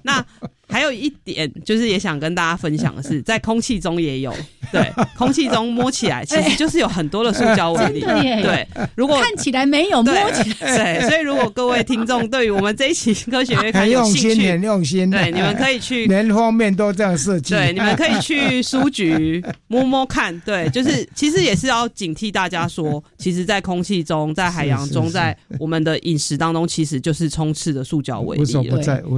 [0.04, 0.24] 那
[0.70, 4.34] 还有一点就是也想跟大家分享的是， 在空气中也有，
[4.72, 8.68] 对，空气中摸起来其实就是有很多的塑胶微粒，对。
[8.96, 11.10] 如果看起来没有，摸起来对。
[11.10, 28.54] 所以如果各位听众对于我们这一期科学月刊有兴趣，很用心，对，你们可以去 连方面都这样设计，对，你们可以去 书局摸摸看，对，就是其实也是要警惕大家说，其实，在空气中，在海洋中，在我们的饮食当中，其实就是充斥着塑胶微粒。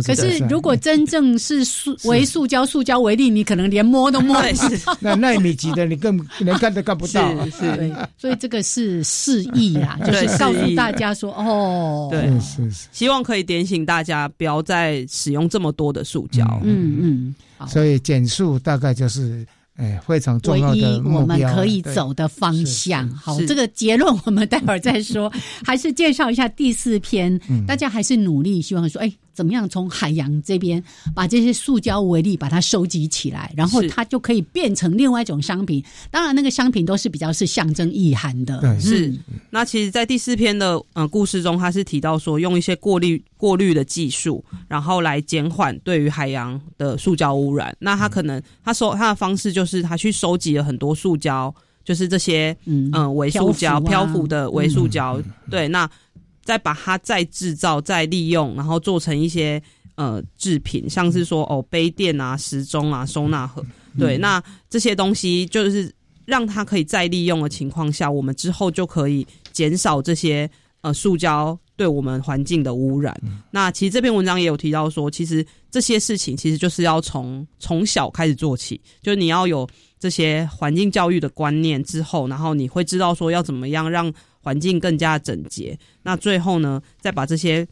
[0.06, 4.98] 可是如果真正是塑为塑胶，塑胶为例，你可能连摸都摸不到。
[5.02, 7.30] 那纳米级的，你更连看都看不到。
[7.50, 16.46] 是，所以这个是示意啦，就是告诉大家说，哦，对，是是，希望可以点醒大家，不要再使用这么多的塑胶。
[16.64, 19.46] 嗯嗯，所以减速大概就是。
[19.78, 23.10] 哎，非常重要的我们可以走的方向。
[23.10, 25.32] 好，这个结论我们待会儿再说。
[25.66, 30.84] 还是介绍一下第四篇，大家还是努力，希望说，哎，怎么样从海洋这边
[31.16, 35.82] 把这些塑胶微粒把它收集起来，然后它就可以变成另外一种商品。
[36.10, 38.78] 当然，那个商品都是比较是象征意涵的。
[38.78, 39.14] 是。
[39.52, 47.74] 那其实，在第四篇的嗯故事中，他是提到说，用一些过滤过滤的技术，然后来减缓对于海洋的塑胶污染。
[47.80, 49.62] 那他可能他收他的方式就。
[49.62, 51.54] 就是他去收集了很多塑胶，
[51.86, 55.22] 就是这些嗯微塑胶漂浮的微塑胶，
[55.52, 55.88] 对，那
[56.44, 59.62] 再把它再制造、再利用，然后做成一些
[59.96, 63.66] 呃制品，像是说哦杯垫啊、时钟啊、收纳盒，
[63.98, 65.94] 对，那这些东西就是
[66.26, 70.50] 让它可以再利用的情况下，我们之后就可以减少这些
[70.82, 71.58] 呃塑胶。
[71.78, 73.20] 对我们环境的污染。
[73.50, 79.68] 那其实这篇文章也有提到说，其实这些事情其实就是要从从小开始做起，就是你要有
[79.98, 85.78] 这些环境教育的观念之后，然后你会知道说要怎么样让环境更加整洁。
[86.04, 87.66] 那最后呢，再把这些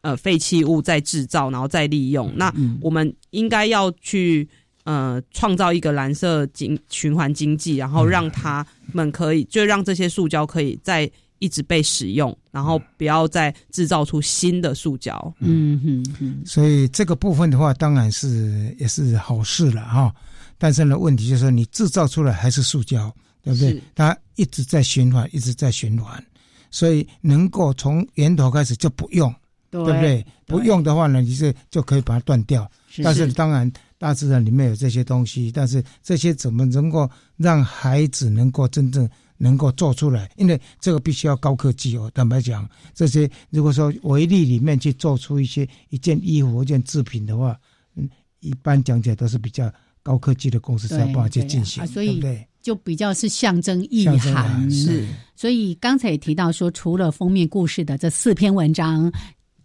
[0.00, 2.32] 呃废弃物再制造，然后再利用。
[2.36, 4.48] 那我们应该要去。
[4.86, 8.62] 呃，创造一个蓝色经循环经济，然后让他
[8.92, 15.34] 们可以，就让这些塑胶可以再一直被使用，然后不要再制造出新的塑胶。
[15.38, 16.42] 嗯哼哼。
[16.44, 20.14] 所以这个部分的话，当然是也是好事了哈。
[20.58, 23.10] 但是呢，问题就是说，你制造出来还是塑胶，
[23.44, 23.80] 对不对？
[23.94, 26.24] 它一直在循环，一直在循环。
[26.70, 29.32] 所以能够从源头开始就不用，
[29.70, 30.26] 对不对？
[30.46, 32.68] 不用的话呢，你是就可以把它断掉。
[33.02, 33.70] 但是当然。
[33.96, 40.30] 大自然里面有这些东西，但是这些怎么能够让孩子能够真正能够做出来？
[40.36, 42.10] 因为这个必须要高科技哦。
[42.12, 47.58] 坦白讲，这些如果说微粒里面去做出一些一件衣服、一件制品的话，
[47.94, 48.06] 嗯，
[48.40, 49.72] 一般讲起来都是比较
[50.02, 52.46] 高科技的公司才有办法去进行，对不对？
[52.64, 55.06] 就比较是象征意涵是。
[55.36, 59.12] 所以刚才也提到说，除了封面故事的这四篇文章。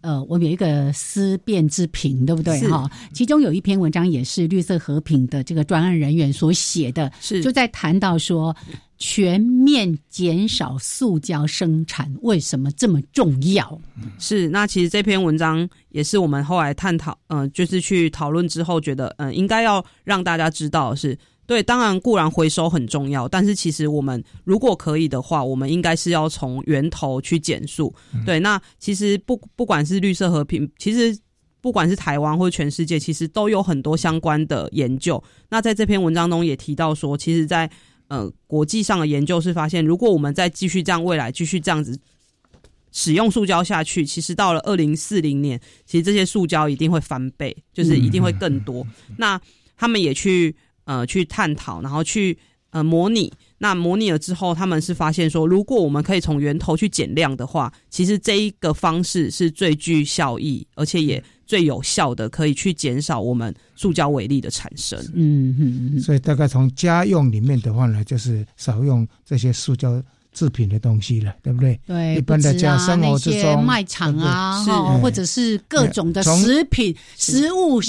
[0.02, 2.58] 呃，我们有一个思辨之评，对不对？
[2.70, 8.56] 哈，其中有一篇文章也是绿色和平的这个专案人员所写的，是就在谈到说
[8.96, 13.78] 全面减少塑胶生产为什么这么重要？
[14.18, 21.14] 是那其实这篇文章也是我们后来探讨，嗯，就是去讨论之后觉得，嗯，应该要让大家知道是。
[21.50, 27.92] 对，当然固然回收很重要，但是其实我们如果可以的话，我们应该是要从源头去减速。
[28.24, 31.18] 对，那其实不不管是绿色和平，其实
[31.60, 35.20] 不管是台湾或全世界，其实都有很多相关的研究。
[35.48, 37.68] 那在这篇文章中也提到说，其实，在
[38.06, 41.98] 呃国际上的研究是发现，如果我们再继续这样，未来继续这样子
[42.92, 48.86] 使用塑胶下去，其实到了二零四零年，其实这些塑胶一定会翻倍，就是一定会更多。
[49.18, 49.40] 那
[49.76, 50.54] 他们也去。
[50.90, 52.36] 呃，去探讨，然后去
[52.70, 53.32] 呃模拟。
[53.58, 64.98] 那模拟了之后，他们是发现说，如果我们可以从源头去减量的话，其实这一个方式是最具效益，而且也最有效的，可以去减少我们塑胶微粒的产生。
[65.14, 66.00] 嗯嗯。
[66.00, 71.78] 所以大概从家用里面的话呢，就是少用这些塑胶制品的东西了，对不对？
[71.86, 72.16] 对。
[72.16, 77.80] 一般的家生活之中，卖场啊，哈，或者是各种的食品、食物。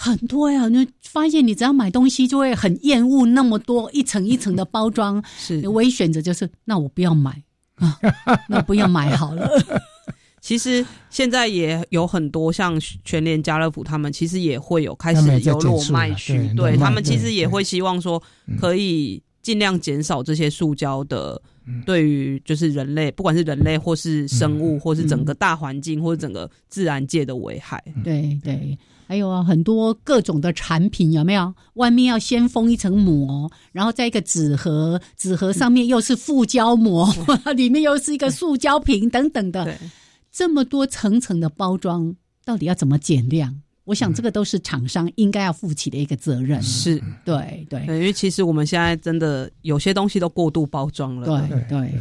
[0.00, 5.66] 很多呀，你发现你只要买东西就会很厌恶那么多一层一层的包装，是。
[5.70, 7.42] 唯一选择就是那我不要买。
[7.74, 7.98] 啊，
[8.48, 9.50] 那不要买好了。
[10.40, 18.22] 其实现在也有很多像全联、家乐福，他们其实也会有开始有落卖区，对他们其实也会希望说
[18.60, 21.42] 可以尽量减少这些塑胶的
[21.84, 27.82] 对于就是人类，不管是人类或是生物，或是整个大环境或是整个自然界的危害。
[28.04, 28.78] 对对。
[29.08, 31.54] 还有啊，很多各种的产品有没有？
[31.74, 37.08] 外面要先封一层膜，然后在一个纸盒，纸盒上面又是塑胶膜，
[37.56, 39.74] 里面又是一个塑胶瓶等等的，
[40.30, 43.62] 这么多层层的包装，到底要怎么减量？
[43.84, 46.62] 我想这个都是厂商应该要负起的一个责任。
[46.62, 51.48] 是，对对，因为其实我们现在真的有些东西都过度包装了。
[51.48, 51.94] 对对。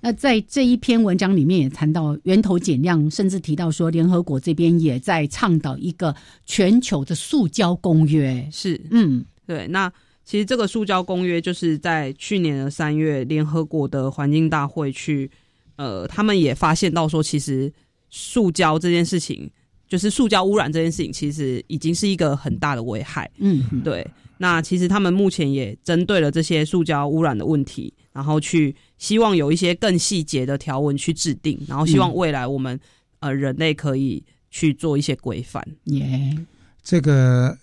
[0.00, 6.14] 那在这一篇文章里面也谈到源头减量，甚至提到说联合国这边也在倡导一个
[6.46, 8.48] 全球的塑胶公约。
[8.50, 9.68] 是，嗯，对。
[9.68, 9.92] 那
[10.24, 15.30] 其实这个塑胶公约就是在去年的三月，联合国的环境大会去，
[15.76, 17.70] 呃，他们也发现到说，其实
[18.08, 19.50] 塑胶这件事情，
[19.86, 23.30] 就是塑胶污染这件事情，其实已经是一个很大的危害。
[23.38, 24.06] 嗯，对。
[24.38, 32.78] 那其实他们目前也针对了这些塑胶污染的问题，然后去希望有一些更细节的条文去制定，然后希望未来我们
[33.20, 35.66] 呃人类可以去做一些规范。
[35.84, 36.36] 耶，
[36.82, 37.56] 这个。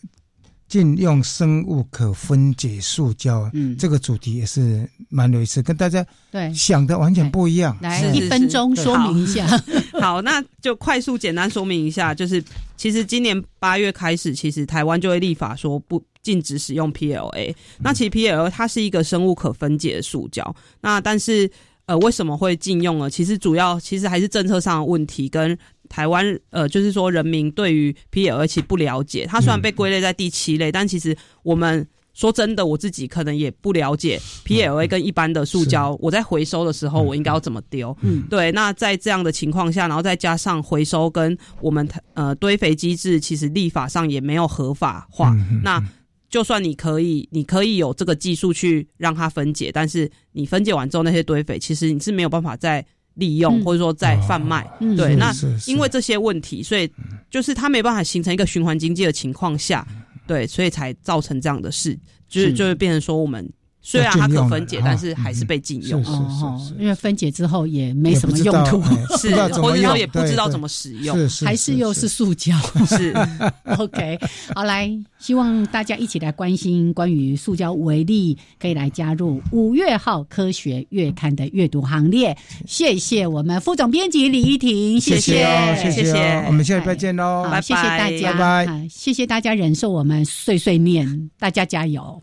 [0.67, 7.77] 禁用生物可分解塑胶，嗯，这个主题也是蛮有意思，跟大家对想的完全不一样。
[7.81, 9.47] 来一分钟说明一下，
[10.01, 12.43] 好，那就快速简单说明一下，就是
[12.75, 17.55] 其实今年八月开始，其实台湾就会立法说不禁止使用 PLA。
[17.79, 21.49] 那其实 PLA 它是一个生物可分解的塑胶，那但是
[21.85, 23.09] 呃为什么会禁用呢？
[23.09, 25.57] 其实主要其实还是政策上的问题跟。
[25.89, 37.95] 台湾呃，就是说人民对于 PLA 不了解，它虽然被归类在第七类，但其实我们说真的，我自己可能也不了解 PLA 跟一般的塑胶，我在回收的时候我应该要怎么丢？
[38.01, 38.51] 嗯，对。
[38.51, 45.35] 那在这样的情况下，然后再加上回收跟我们呃堆肥机制，其实立法上也没有合法化。
[45.63, 45.79] 那
[46.27, 52.85] 就算你可以，你可以有这个技术去让它分解，但是你分解完之后那些堆肥，其实你是没有办法在。
[53.17, 54.65] 利用，或者说在贩卖。
[54.95, 55.31] 对，那
[55.67, 56.89] 因为这些问题，所以
[57.29, 59.85] 就是它没办法形成一个循环经济的情况下，
[60.25, 61.97] 对，所以才造成这样的事，
[62.27, 63.47] 就是就会变成说我们。
[63.89, 66.03] 虽然它可分解，但是还是被禁用。
[66.03, 68.83] 哦，因为分解之后也没什么用途，
[69.17, 72.53] 是，或者说也不知道怎么使用，还是又是塑胶。
[72.85, 73.15] 是，
[73.77, 74.19] OK，
[74.53, 82.37] 好，来，希望大家一起来关心关于塑胶为例，可以来加入五月号科学月刊的阅读行列。
[82.65, 92.21] 谢谢我们副总编辑李依婷，谢谢，谢谢，我们下礼拜见喽，谢谢大家，拜拜，谢谢大家忍受我们碎碎念，大家加油。